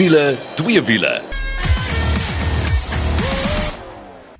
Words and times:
wiele, 0.00 0.36
twee 0.56 0.80
wiele. 0.82 1.20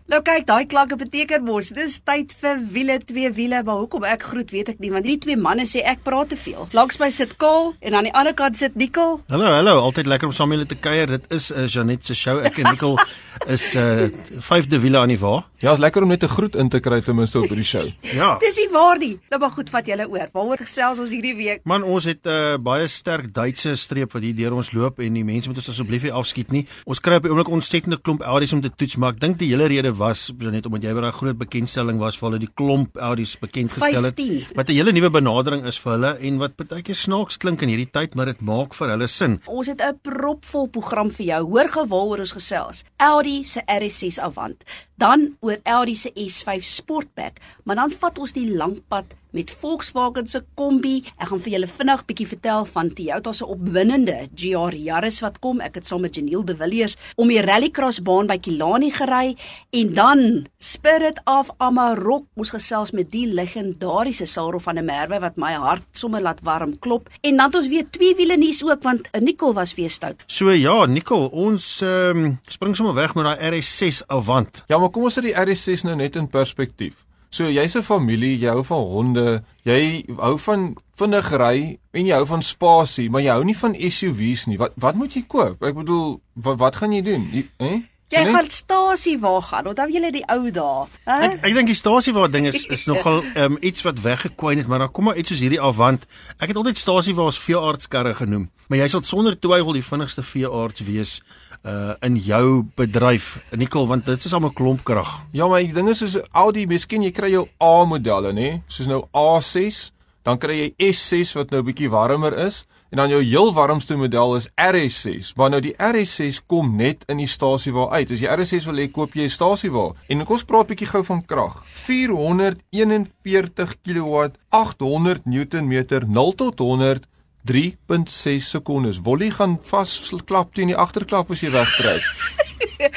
Nou 0.09 0.23
kyk, 0.25 0.47
daai 0.49 0.65
klanke 0.67 0.97
beteken 0.99 1.45
mos 1.45 1.69
dis 1.77 1.99
tyd 2.09 2.33
vir 2.41 2.63
wiele 2.73 2.97
twee 3.05 3.29
wiele, 3.37 3.61
maar 3.67 3.83
hoekom 3.83 4.07
ek 4.09 4.25
groet 4.31 4.55
weet 4.55 4.73
ek 4.73 4.81
nie, 4.81 4.89
want 4.95 5.05
hierdie 5.05 5.21
twee 5.27 5.37
manne 5.37 5.69
sê 5.69 5.85
ek 5.85 6.01
praat 6.07 6.33
te 6.33 6.39
veel. 6.41 6.65
Langs 6.73 6.97
my 7.03 7.11
sit 7.12 7.37
Kol 7.43 7.75
en 7.85 7.99
aan 7.99 8.09
die 8.09 8.15
ander 8.17 8.33
kant 8.39 8.57
sit 8.57 8.79
Nicole. 8.81 9.21
Hallo, 9.29 9.53
hallo, 9.53 9.77
altyd 9.85 10.09
lekker 10.09 10.33
om 10.33 10.35
saam 10.35 10.57
julle 10.57 10.65
te 10.71 10.81
kuier. 10.81 11.12
Dit 11.19 11.29
is 11.29 11.53
'n 11.53 11.67
uh, 11.67 11.69
Janet 11.69 12.09
se 12.09 12.17
show. 12.17 12.41
Ek 12.41 12.57
en 12.57 12.73
Nicole 12.73 12.97
is 13.57 13.75
uh 13.77 14.09
vyfde 14.49 14.81
wiele 14.81 14.98
aan 15.05 15.12
die 15.12 15.20
wa. 15.20 15.42
Ja, 15.60 15.74
is 15.77 15.78
lekker 15.78 16.02
om 16.02 16.09
net 16.09 16.23
'n 16.24 16.28
groet 16.28 16.55
in 16.56 16.69
te 16.69 16.80
kry 16.80 17.00
ten 17.05 17.14
minste 17.14 17.38
op 17.38 17.48
hierdie 17.48 17.64
show. 17.64 17.84
Ja. 18.20 18.38
Dis 18.38 18.56
nie 18.56 18.69
waar 18.73 18.98
nie. 18.98 19.19
Nou 19.28 19.41
maar 19.41 19.50
goed, 19.50 19.70
vat 19.70 19.86
julle 19.86 20.09
oor. 20.09 20.28
Waaroor 20.33 20.56
gesels 20.56 20.98
ons 20.98 21.10
hierdie 21.10 21.34
week? 21.36 21.60
Man, 21.64 21.83
ons 21.83 22.05
het 22.05 22.24
'n 22.24 22.28
uh, 22.28 22.56
baie 22.56 22.88
sterk 22.88 23.34
Duitse 23.34 23.77
streep 23.77 24.12
wat 24.12 24.23
hier 24.23 24.34
deur 24.34 24.55
ons 24.55 24.73
loop 24.73 24.98
en 24.98 25.12
die 25.12 25.24
mense 25.24 25.48
moet 25.48 25.56
ons 25.56 25.69
asseblief 25.69 26.02
nie 26.02 26.12
afskiet 26.12 26.50
nie. 26.50 26.66
Ons 26.86 27.00
kry 27.00 27.14
op 27.14 27.23
die 27.23 27.30
oomblik 27.30 27.48
ontsettende 27.48 28.00
klomp 28.00 28.23
Audis 28.23 28.52
om 28.52 28.60
te 28.60 28.70
toets, 28.77 28.96
maar 28.96 29.12
ek 29.12 29.20
dink 29.20 29.38
die 29.38 29.48
hele 29.48 29.66
rede 29.66 29.92
was 29.92 30.33
net 30.38 30.66
omdat 30.66 30.83
jy 30.83 30.95
by 30.95 31.05
'n 31.06 31.12
groot 31.12 31.38
bekendstelling 31.38 31.98
was 31.98 32.16
vir 32.16 32.30
hulle 32.30 32.41
die 32.41 32.52
klomp 32.55 32.97
Audis 32.97 33.36
bekend 33.38 33.70
gestel 33.70 34.05
het. 34.05 34.16
15. 34.16 34.56
Wat 34.56 34.69
'n 34.69 34.72
hele 34.72 34.92
nuwe 34.92 35.11
benadering 35.11 35.66
is 35.66 35.78
vir 35.78 35.92
hulle 35.92 36.19
en 36.20 36.38
wat 36.38 36.56
partykeer 36.56 36.97
snaaks 36.97 37.36
klink 37.36 37.62
in 37.62 37.69
hierdie 37.69 37.91
tyd, 37.92 38.14
maar 38.14 38.27
dit 38.27 38.41
maak 38.41 38.74
vir 38.74 38.88
hulle 38.88 39.06
sin. 39.08 39.41
Ons 39.47 39.66
het 39.66 39.80
'n 39.83 39.98
propvol 40.02 40.69
program 40.69 41.11
vir 41.11 41.27
jou. 41.27 41.45
Hoor 41.45 41.69
gewil 41.69 42.08
oor 42.08 42.19
ons 42.19 42.33
gesels. 42.33 42.84
Audi 42.97 43.45
se 43.45 43.61
RS6 43.66 44.19
Avant, 44.19 44.64
dan 45.01 45.37
oor 45.41 45.59
Audi 45.65 45.97
se 45.97 46.13
S5 46.13 46.61
Sportback, 46.61 47.41
maar 47.65 47.81
dan 47.81 47.91
vat 47.91 48.19
ons 48.20 48.37
die 48.37 48.48
lang 48.53 48.79
pad 48.89 49.17
met 49.33 49.50
Volkswagen 49.61 50.27
se 50.27 50.42
Kombi. 50.55 51.05
Ek 51.19 51.31
gaan 51.31 51.42
vir 51.42 51.53
julle 51.55 51.69
vinnig 51.70 52.05
bietjie 52.09 52.27
vertel 52.31 52.64
van 52.73 52.91
Toyota 52.97 53.33
se 53.36 53.47
opwindende 53.47 54.17
GR 54.34 54.75
Yaris 54.75 55.20
wat 55.25 55.39
kom. 55.42 55.61
Ek 55.64 55.78
het 55.78 55.86
saam 55.86 56.05
met 56.05 56.14
Janiel 56.14 56.45
De 56.45 56.56
Villiers 56.56 56.97
om 57.17 57.31
die 57.31 57.41
rallycross 57.45 58.03
baan 58.06 58.28
by 58.31 58.39
Kilani 58.42 58.91
gery 58.95 59.36
en 59.77 59.92
dan 59.95 60.25
Spirit 60.58 61.20
of 61.31 61.51
Amarok 61.58 62.27
ons 62.41 62.53
gesels 62.55 62.95
met 62.97 63.11
die 63.12 63.27
legendariese 63.31 64.27
Sarah 64.27 64.62
van 64.62 64.81
der 64.81 64.86
Merwe 64.86 65.20
wat 65.23 65.39
my 65.41 65.53
hart 65.61 65.86
sommer 65.92 66.23
laat 66.25 66.42
warm 66.47 66.77
klop. 66.78 67.08
En 67.20 67.36
dan 67.36 67.51
het 67.51 67.61
ons 67.61 67.70
weer 67.70 67.86
twee 67.91 68.14
wiele 68.19 68.36
nuus 68.41 68.64
ook 68.64 68.83
want 68.83 69.08
'n 69.12 69.25
Nicole 69.25 69.55
was 69.55 69.75
weer 69.75 69.91
stout. 69.91 70.23
So 70.27 70.51
ja, 70.51 70.86
Nicole, 70.86 71.31
ons 71.31 71.81
ehm 71.81 72.25
um, 72.25 72.39
spring 72.48 72.77
sommer 72.77 72.95
weg 72.95 73.14
met 73.14 73.25
daai 73.25 73.61
RS6 73.61 74.06
Avant. 74.06 74.64
Ja, 74.67 74.78
maar 74.78 74.91
kom 74.91 75.03
ons 75.03 75.14
sit 75.14 75.23
die 75.23 75.34
RS6 75.34 75.83
nou 75.83 75.97
net 75.97 76.17
in 76.17 76.28
perspektief. 76.28 77.09
So 77.31 77.47
jy's 77.47 77.77
'n 77.77 77.83
familie, 77.83 78.39
jy 78.39 78.48
hou 78.50 78.64
van 78.64 78.78
honde, 78.91 79.42
jy 79.64 80.05
hou 80.19 80.36
van 80.39 80.75
vinnig 80.98 81.31
ry 81.31 81.78
en 81.92 82.06
jy 82.06 82.12
hou 82.12 82.27
van 82.27 82.42
spasie, 82.42 83.11
maar 83.11 83.23
jy 83.23 83.31
hou 83.31 83.45
nie 83.45 83.56
van 83.56 83.75
SUV's 83.75 84.47
nie. 84.47 84.59
Wat 84.59 84.73
wat 84.77 84.95
moet 84.95 85.14
jy 85.14 85.23
koop? 85.28 85.62
Ek 85.62 85.75
bedoel, 85.75 86.20
wat 86.34 86.58
wat 86.58 86.77
gaan 86.77 86.92
jy 86.92 87.03
doen? 87.03 87.28
Jy, 87.33 87.47
hè? 87.58 87.83
Jy 88.11 88.25
Net- 88.25 88.34
gaan 88.34 88.51
stasie 88.51 89.19
waar 89.20 89.42
gaan. 89.42 89.67
Onthou 89.70 89.86
julle 89.92 90.11
die 90.11 90.25
ou 90.27 90.51
dae, 90.51 90.86
hè? 91.05 91.19
Ek 91.28 91.45
ek 91.47 91.55
dink 91.55 91.67
die 91.70 91.75
stasiewaar 91.78 92.31
ding 92.31 92.47
is 92.47 92.64
is 92.77 92.86
nogal 92.86 93.23
um, 93.36 93.56
iets 93.61 93.83
wat 93.86 94.01
weggekwyn 94.03 94.58
het, 94.58 94.67
maar 94.67 94.78
dan 94.83 94.91
kom 94.91 95.05
maar 95.05 95.17
iets 95.17 95.28
soos 95.28 95.41
hierdie 95.41 95.61
Avant. 95.62 96.03
Ek 96.41 96.48
het 96.48 96.56
altyd 96.56 96.77
stasiewaars 96.77 97.39
veeartskarre 97.39 98.14
genoem, 98.14 98.51
maar 98.69 98.78
jy 98.78 98.89
sal 98.89 99.03
sonder 99.03 99.39
twyfel 99.39 99.73
die 99.73 99.84
vinnigste 99.86 100.23
veearts 100.23 100.81
wees 100.83 101.20
uh 101.62 101.94
in 102.00 102.16
jou 102.16 102.64
bedryf, 102.77 103.39
Nicole, 103.56 103.86
want 103.86 104.06
dit 104.06 104.25
is 104.25 104.33
almal 104.33 104.53
klompkrag. 104.56 105.27
Ja, 105.33 105.48
maar 105.48 105.61
die 105.61 105.75
ding 105.77 105.89
is 105.89 105.98
soos 105.98 106.17
Audi, 106.33 106.67
miskien 106.67 107.02
jy 107.02 107.12
kry 107.12 107.30
jou 107.34 107.47
A 107.61 107.84
modelle, 107.84 108.33
nê? 108.33 108.62
Soos 108.67 108.89
nou 108.89 109.05
A6, 109.12 109.91
dan 110.22 110.39
kry 110.41 110.56
jy 110.56 110.92
S6 110.92 111.36
wat 111.36 111.51
nou 111.51 111.62
bietjie 111.67 111.90
warmer 111.92 112.36
is 112.46 112.64
en 112.90 112.96
dan 112.98 113.08
jou 113.12 113.23
heel 113.23 113.52
warmste 113.55 113.96
model 113.96 114.35
is 114.36 114.48
RS6. 114.58 115.35
Maar 115.39 115.51
nou 115.55 115.61
die 115.62 115.74
RS6 115.79 116.40
kom 116.51 116.77
net 116.77 117.05
in 117.11 117.17
die 117.23 117.29
stasiewa 117.30 117.86
uit. 117.95 118.11
As 118.11 118.23
jy 118.23 118.29
RS6 118.30 118.67
wil 118.67 118.83
hê, 118.83 118.90
koop 118.90 119.14
jy 119.14 119.24
'n 119.29 119.30
stasiewa. 119.30 119.95
En 120.08 120.24
kom 120.24 120.36
ons 120.36 120.45
praat 120.45 120.67
bietjie 120.67 120.89
gou 120.90 121.05
van 121.05 121.24
krag. 121.24 121.62
441 121.86 123.77
kW, 123.85 124.30
800 124.51 125.24
Newtonmeter, 125.24 126.08
0 126.08 126.33
tot 126.35 126.58
100 126.58 127.06
3.6 127.48 128.50
sekondes. 128.52 129.00
Wollie 129.06 129.31
gaan 129.31 129.58
vas 129.70 129.96
klap 130.26 130.55
teen 130.55 130.73
die 130.73 130.76
agterklap 130.76 131.31
as 131.31 131.44
jy 131.44 131.52
wegtrek. 131.55 132.05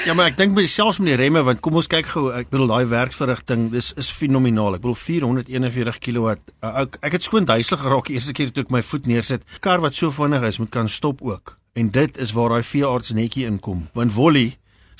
Ja, 0.04 0.14
maar 0.16 0.30
ek 0.32 0.38
dink 0.40 0.54
met 0.56 0.70
selfs 0.72 1.00
met 1.00 1.10
die 1.12 1.18
remme 1.20 1.42
want 1.44 1.60
kom 1.64 1.76
ons 1.80 1.90
kyk 1.92 2.08
gou, 2.14 2.30
ek 2.36 2.50
bedoel 2.52 2.70
daai 2.72 2.86
werkverrigting, 2.92 3.66
dis 3.74 3.92
is 4.00 4.10
fenomenaal. 4.12 4.78
Ek 4.78 4.84
bedoel 4.84 4.96
441 5.00 6.00
kW. 6.04 6.36
Ek, 6.64 6.98
ek 7.04 7.18
het 7.18 7.26
skoon 7.28 7.48
duiselig 7.48 7.84
geraak 7.84 8.08
die 8.08 8.16
eerste 8.16 8.36
keer 8.36 8.54
toe 8.56 8.64
ek 8.64 8.72
my 8.72 8.84
voet 8.84 9.08
neersit. 9.12 9.44
Kar 9.64 9.84
wat 9.84 9.96
so 9.96 10.12
vinnig 10.16 10.44
is, 10.48 10.60
moet 10.64 10.72
kan 10.72 10.92
stop 10.92 11.24
ook. 11.24 11.58
En 11.80 11.92
dit 11.92 12.20
is 12.22 12.32
waar 12.36 12.56
daai 12.56 12.68
veearts 12.68 13.12
netjie 13.18 13.48
inkom. 13.50 13.88
Want 13.98 14.16
Wolly 14.16 14.54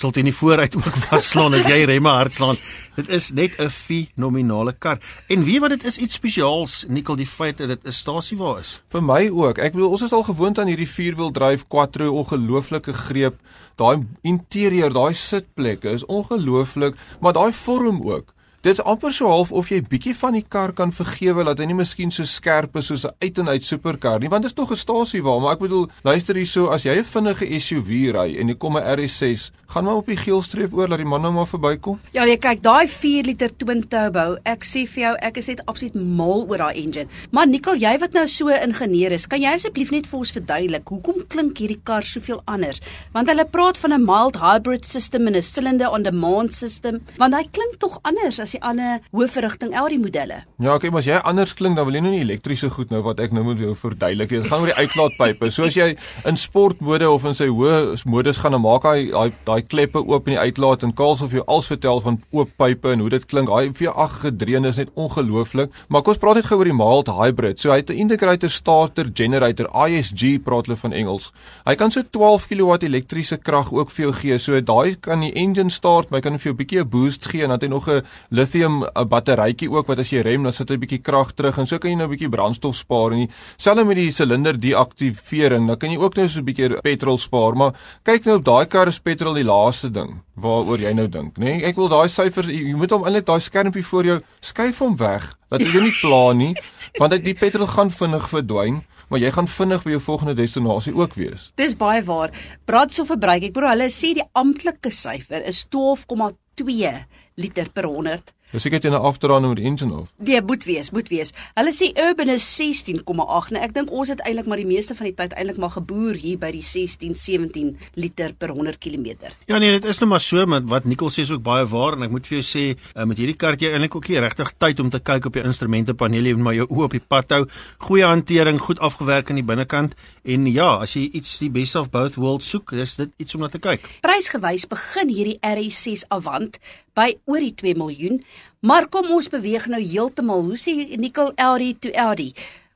sal 0.04 0.12
teen 0.12 0.28
die 0.28 0.36
vooruit 0.36 0.76
ook 0.76 0.98
vaslaan 1.08 1.56
as 1.56 1.68
jy 1.70 1.84
remme 1.88 2.12
hard 2.12 2.36
slaan. 2.36 2.60
Dit 2.98 3.10
is 3.18 3.32
net 3.32 3.56
'n 3.60 3.72
fenominale 3.72 4.74
kar. 4.74 5.00
En 5.28 5.44
weet 5.48 5.62
wat 5.64 5.74
dit 5.76 5.86
is 5.86 5.98
iets 5.98 6.20
spesiaals, 6.20 6.86
Nikkel, 6.88 7.16
die 7.16 7.30
feit 7.30 7.58
dat 7.58 7.70
dit 7.70 7.88
'n 7.88 7.92
stasiewa 7.92 8.60
is. 8.60 8.82
Vir 8.92 9.04
my 9.04 9.30
ook. 9.30 9.58
Ek 9.58 9.74
bedoel 9.74 9.96
ons 9.96 10.02
is 10.02 10.12
al 10.12 10.24
gewoond 10.24 10.60
aan 10.60 10.68
hierdie 10.68 10.90
vierwieldryf 10.90 11.68
quattro 11.68 12.12
ongelooflike 12.12 12.94
greep. 12.94 13.36
Daai 13.76 14.06
interieur, 14.22 14.94
daai 14.94 15.14
sitplekke 15.14 15.90
is 15.90 16.06
ongelooflik, 16.06 16.96
maar 17.22 17.34
daai 17.34 17.54
vorm 17.54 18.02
ook. 18.04 18.34
Dit 18.64 18.78
is 18.78 18.84
amper 18.88 19.12
so 19.12 19.28
half 19.28 19.50
of 19.52 19.68
jy 19.68 19.82
bietjie 19.84 20.14
van 20.16 20.38
die 20.38 20.46
kar 20.48 20.72
kan 20.72 20.94
vergewe 20.96 21.44
dat 21.44 21.60
hy 21.60 21.66
nie 21.68 21.76
miskien 21.76 22.14
so 22.16 22.24
skerp 22.24 22.78
is 22.80 22.88
soos 22.88 23.04
'n 23.04 23.12
uit 23.20 23.40
en 23.44 23.50
uit 23.50 23.64
superkar 23.64 24.22
nie, 24.24 24.30
want 24.32 24.44
dit 24.44 24.52
is 24.52 24.56
tog 24.56 24.72
'n 24.72 24.80
stasiewa, 24.80 25.38
maar 25.40 25.56
ek 25.56 25.68
bedoel, 25.68 25.90
luister 26.06 26.36
hierso, 26.36 26.68
as 26.72 26.86
jy 26.86 26.96
'n 26.96 27.04
vinnige 27.04 27.60
SUV 27.60 28.16
ry 28.16 28.40
en 28.40 28.48
jy 28.48 28.56
kom 28.56 28.78
'n 28.78 28.84
RS6, 28.96 29.52
gaan 29.68 29.84
maar 29.84 29.96
op 29.96 30.08
die 30.08 30.16
geelstreep 30.16 30.74
oor 30.74 30.88
dat 30.88 30.98
die 30.98 31.06
man 31.06 31.22
nou 31.22 31.34
maar 31.34 31.48
verbykom. 31.48 32.00
Ja, 32.14 32.26
jy 32.26 32.38
kyk, 32.38 32.62
daai 32.62 32.88
4 32.88 33.24
liter 33.24 33.50
twin 33.58 33.84
turbo, 33.88 34.38
ek 34.46 34.64
sê 34.64 34.88
vir 34.88 35.04
jou, 35.04 35.16
ek 35.22 35.38
is 35.38 35.48
net 35.48 35.66
absoluut 35.66 35.96
mal 35.96 36.46
oor 36.48 36.58
daai 36.58 36.78
engine. 36.78 37.08
Maar 37.32 37.48
Nicole, 37.48 37.80
jy 37.80 37.98
wat 38.00 38.14
nou 38.14 38.28
so 38.28 38.48
'n 38.48 38.70
ingenieur 38.70 39.12
is, 39.12 39.28
kan 39.28 39.42
jy 39.42 39.54
asseblief 39.54 39.92
net 39.92 40.08
vir 40.08 40.20
ons 40.20 40.32
verduidelik 40.32 40.88
hoekom 40.88 41.28
klink 41.28 41.58
hierdie 41.58 41.82
kar 41.84 42.04
soveel 42.04 42.42
anders? 42.46 42.80
Want 43.14 43.28
hulle 43.28 43.46
praat 43.46 43.78
van 43.78 43.94
'n 43.94 44.06
mild 44.06 44.38
hybrid 44.38 44.86
system 44.86 45.28
en 45.28 45.36
'n 45.36 45.42
cylinder 45.42 45.92
on 45.92 46.04
demand 46.04 46.54
system, 46.54 47.02
want 47.18 47.34
hy 47.34 47.44
klink 47.52 47.80
tog 47.80 48.00
anders 48.04 48.40
as 48.40 48.53
die 48.54 48.62
ander 48.64 49.02
hoofverrigting 49.12 49.76
Audi 49.76 49.98
modelle. 50.02 50.44
Ja, 50.62 50.76
okay, 50.76 50.90
maar 50.94 51.04
as 51.04 51.10
jy 51.10 51.20
anders 51.24 51.54
klink, 51.58 51.76
dan 51.76 51.88
wil 51.88 51.98
jy 51.98 52.04
nou 52.06 52.14
nie 52.14 52.24
elektriese 52.24 52.70
goed 52.74 52.92
nou 52.94 53.02
wat 53.06 53.20
ek 53.24 53.34
nou 53.36 53.44
moet 53.44 53.60
jou 53.60 53.74
verduidelik. 53.76 54.30
Dit 54.30 54.48
gaan 54.48 54.64
oor 54.64 54.72
die 54.72 54.78
uitlaatpype. 54.78 55.50
So 55.52 55.68
as 55.68 55.78
jy 55.78 55.94
in 56.30 56.40
sportmode 56.40 57.10
of 57.10 57.26
in 57.30 57.38
sy 57.38 57.50
hoë 57.50 58.04
modus 58.10 58.40
gaan, 58.42 58.56
dan 58.56 58.64
maak 58.64 58.88
hy 58.88 59.10
daai 59.12 59.34
daai 59.48 59.62
kleppe 59.68 60.04
oop 60.04 60.28
in 60.30 60.38
die 60.38 60.42
uitlaat 60.42 60.84
en 60.84 60.94
Karls 60.94 61.24
of 61.26 61.34
jou 61.36 61.44
als 61.48 61.68
vertel 61.72 62.02
van 62.06 62.20
oop 62.32 62.52
pype 62.58 62.94
en 62.94 63.04
hoe 63.04 63.10
dit 63.10 63.26
klink. 63.26 63.50
Daai 63.50 63.74
V8 63.76 64.20
gedreun 64.28 64.70
is 64.70 64.80
net 64.82 64.94
ongelooflik. 64.96 65.74
Maar 65.90 66.04
kom 66.04 66.14
ons 66.14 66.22
praat 66.22 66.40
net 66.40 66.48
gou 66.50 66.60
oor 66.60 66.70
die 66.70 66.78
mild 66.78 67.10
hybrid. 67.10 67.60
So 67.60 67.72
hy 67.72 67.82
het 67.82 67.90
'n 67.90 68.00
integrator 68.06 68.50
starter 68.50 69.10
generator 69.14 69.68
ISG 69.88 70.44
praat 70.44 70.68
hulle 70.68 70.78
van 70.78 70.94
Engels. 70.94 71.32
Hy 71.66 71.76
kan 71.76 71.92
so 71.92 72.02
12 72.02 72.48
kW 72.48 72.84
elektriese 72.84 73.38
krag 73.38 73.72
ook 73.74 73.90
vir 73.90 74.06
jou 74.06 74.14
gee. 74.14 74.38
So 74.38 74.60
daai 74.62 74.96
kan 75.00 75.20
die 75.20 75.34
engine 75.34 75.70
start, 75.70 76.10
maar 76.10 76.22
hy 76.22 76.30
kan 76.30 76.40
vir 76.40 76.52
jou 76.52 76.54
'n 76.54 76.62
bietjie 76.62 76.80
'n 76.82 76.90
boost 76.90 77.26
gee 77.26 77.44
en 77.44 77.50
dan 77.50 77.60
het 77.60 77.64
hy 77.64 77.70
nog 77.70 77.88
'n 77.90 78.04
lithium 78.44 78.84
'n 78.84 79.08
batterytjie 79.08 79.72
ook 79.72 79.88
wat 79.88 80.00
as 80.00 80.12
jy 80.12 80.22
rem 80.22 80.44
dan 80.44 80.54
sit 80.54 80.70
hy 80.70 80.76
'n 80.76 80.84
bietjie 80.84 81.02
krag 81.02 81.34
terug 81.34 81.58
en 81.58 81.68
so 81.68 81.80
kan 81.80 81.92
jy 81.92 81.98
nou 81.98 82.08
'n 82.08 82.12
bietjie 82.12 82.30
brandstof 82.30 82.76
spaar 82.76 83.14
en 83.14 83.28
dieselfde 83.28 83.86
met 83.86 83.96
die 83.96 84.12
silinder 84.12 84.60
deaktivering, 84.60 85.68
dan 85.68 85.78
kan 85.78 85.90
jy 85.90 85.98
ook 85.98 86.16
nou 86.16 86.28
so 86.30 86.40
'n 86.40 86.46
bietjie 86.46 86.82
petrol 86.82 87.18
spaar, 87.18 87.56
maar 87.56 87.74
kyk 88.04 88.26
nou 88.26 88.36
op 88.38 88.46
daai 88.46 88.66
kar 88.66 88.88
is 88.88 89.00
petrol 89.00 89.34
die 89.34 89.44
laaste 89.44 89.92
ding 89.92 90.22
waaroor 90.36 90.80
jy 90.80 90.94
nou 90.94 91.08
dink, 91.08 91.38
nê? 91.38 91.58
Nee? 91.58 91.64
Ek 91.64 91.76
wil 91.76 91.88
daai 91.88 92.10
syfers 92.10 92.48
jy 92.48 92.76
moet 92.76 92.92
hom 92.92 93.04
eintlik 93.04 93.26
daai 93.26 93.40
skermpie 93.40 93.86
voor 93.86 94.04
jou 94.04 94.22
skuif 94.42 94.80
hom 94.80 94.96
weg 94.98 95.36
dat 95.50 95.62
jy 95.62 95.72
dit 95.72 95.84
nie 95.84 95.98
pla 96.02 96.34
nie, 96.34 96.56
want 97.00 97.24
die 97.24 97.34
petrol 97.34 97.68
gaan 97.68 97.92
vinnig 97.92 98.30
verdwyn. 98.30 98.84
Maar 99.10 99.20
jy 99.20 99.32
gaan 99.32 99.48
vinnig 99.48 99.84
by 99.84 99.92
jou 99.92 100.00
volgende 100.02 100.34
destinasie 100.34 100.94
ook 100.96 101.14
wees. 101.14 101.52
Dis 101.56 101.76
baie 101.78 102.02
waar. 102.04 102.32
Brandstofverbruik, 102.66 103.44
ek 103.44 103.54
bedoel 103.54 103.70
hulle 103.70 103.90
sê 103.94 104.14
die 104.18 104.26
amptelike 104.34 104.90
syfer 104.90 105.44
is 105.46 105.68
12,2 105.70 107.04
liter 107.36 107.70
per 107.74 107.86
100. 107.90 108.34
Dis 108.54 108.68
seker 108.68 108.84
jy 108.84 108.90
'n 108.92 109.02
afdraande 109.02 109.48
met 109.48 109.58
die 109.58 109.66
engine 109.66 109.94
of. 109.98 110.12
Nee, 110.18 110.42
moet 110.42 110.64
wees, 110.64 110.92
moet 110.92 111.08
wees. 111.10 111.32
Hulle 111.56 111.74
sê 111.74 111.90
urban 111.98 112.30
is 112.30 112.46
16,8. 112.46 113.50
Nou 113.50 113.64
ek 113.64 113.74
dink 113.74 113.90
ons 113.92 114.10
het 114.10 114.20
eintlik 114.22 114.46
maar 114.46 114.62
die 114.62 114.66
meeste 114.66 114.94
van 114.94 115.06
die 115.06 115.16
tyd 115.16 115.34
eintlik 115.34 115.58
maar 115.58 115.74
geboer 115.74 116.14
hier 116.14 116.38
by 116.38 116.52
die 116.52 116.62
16, 116.62 117.16
17 117.16 117.78
liter 117.96 118.34
per 118.38 118.50
100 118.50 118.78
km. 118.78 119.34
Ja 119.48 119.58
nee, 119.58 119.72
dit 119.72 119.86
is 119.86 120.00
nou 120.00 120.10
maar 120.10 120.22
so, 120.22 120.46
maar 120.46 120.62
wat 120.62 120.86
Nicole 120.86 121.10
sê 121.10 121.22
is 121.26 121.32
ook 121.32 121.42
baie 121.42 121.66
waar 121.66 121.94
en 121.94 122.04
ek 122.04 122.12
moet 122.12 122.28
vir 122.28 122.42
jou 122.42 122.46
sê, 122.46 122.78
uh, 122.96 123.06
met 123.06 123.18
hierdie 123.18 123.36
kar 123.36 123.52
het 123.52 123.62
jy 123.62 123.72
eintlik 123.74 123.96
ook 123.96 124.08
nie 124.08 124.20
regtig 124.20 124.54
tyd 124.58 124.80
om 124.80 124.90
te 124.90 125.00
kyk 125.00 125.26
op 125.26 125.34
jou 125.34 125.46
instrumentepaneel 125.46 126.36
moet 126.36 126.44
maar 126.44 126.54
jou 126.54 126.68
oë 126.70 126.84
op 126.84 126.92
die 126.92 127.02
pad 127.02 127.30
hou. 127.32 127.48
Goeie 127.80 128.06
hantering, 128.06 128.60
goed 128.60 128.80
afgewerk 128.80 129.30
aan 129.30 129.42
die 129.42 129.44
binnekant 129.44 129.96
en 130.24 130.46
ja, 130.46 130.78
as 130.78 130.94
jy 130.94 131.10
iets 131.12 131.40
die 131.40 131.50
best 131.50 131.76
of 131.76 131.90
both 131.90 132.16
worlds 132.16 132.50
soek, 132.50 132.72
is 132.74 132.96
dit 132.96 133.10
iets 133.18 133.34
om 133.34 133.42
na 133.42 133.50
te 133.50 133.58
kyk. 133.58 133.82
Prysgewys 134.02 134.68
begin 134.70 135.10
hierdie 135.10 135.40
RS6 135.42 136.06
Avant 136.10 136.60
by 136.94 137.14
oor 137.26 137.40
die 137.40 137.56
2 137.56 137.76
miljoen, 137.76 138.24
maar 138.62 138.88
kom 138.88 139.12
ons 139.12 139.30
beweeg 139.30 139.68
nou 139.68 139.82
heeltemal. 139.82 140.44
Hoe 140.44 140.58
sê 140.58 140.98
Nicole 140.98 141.34
Audi 141.36 141.74
to 141.80 141.94
Audi? 141.94 142.34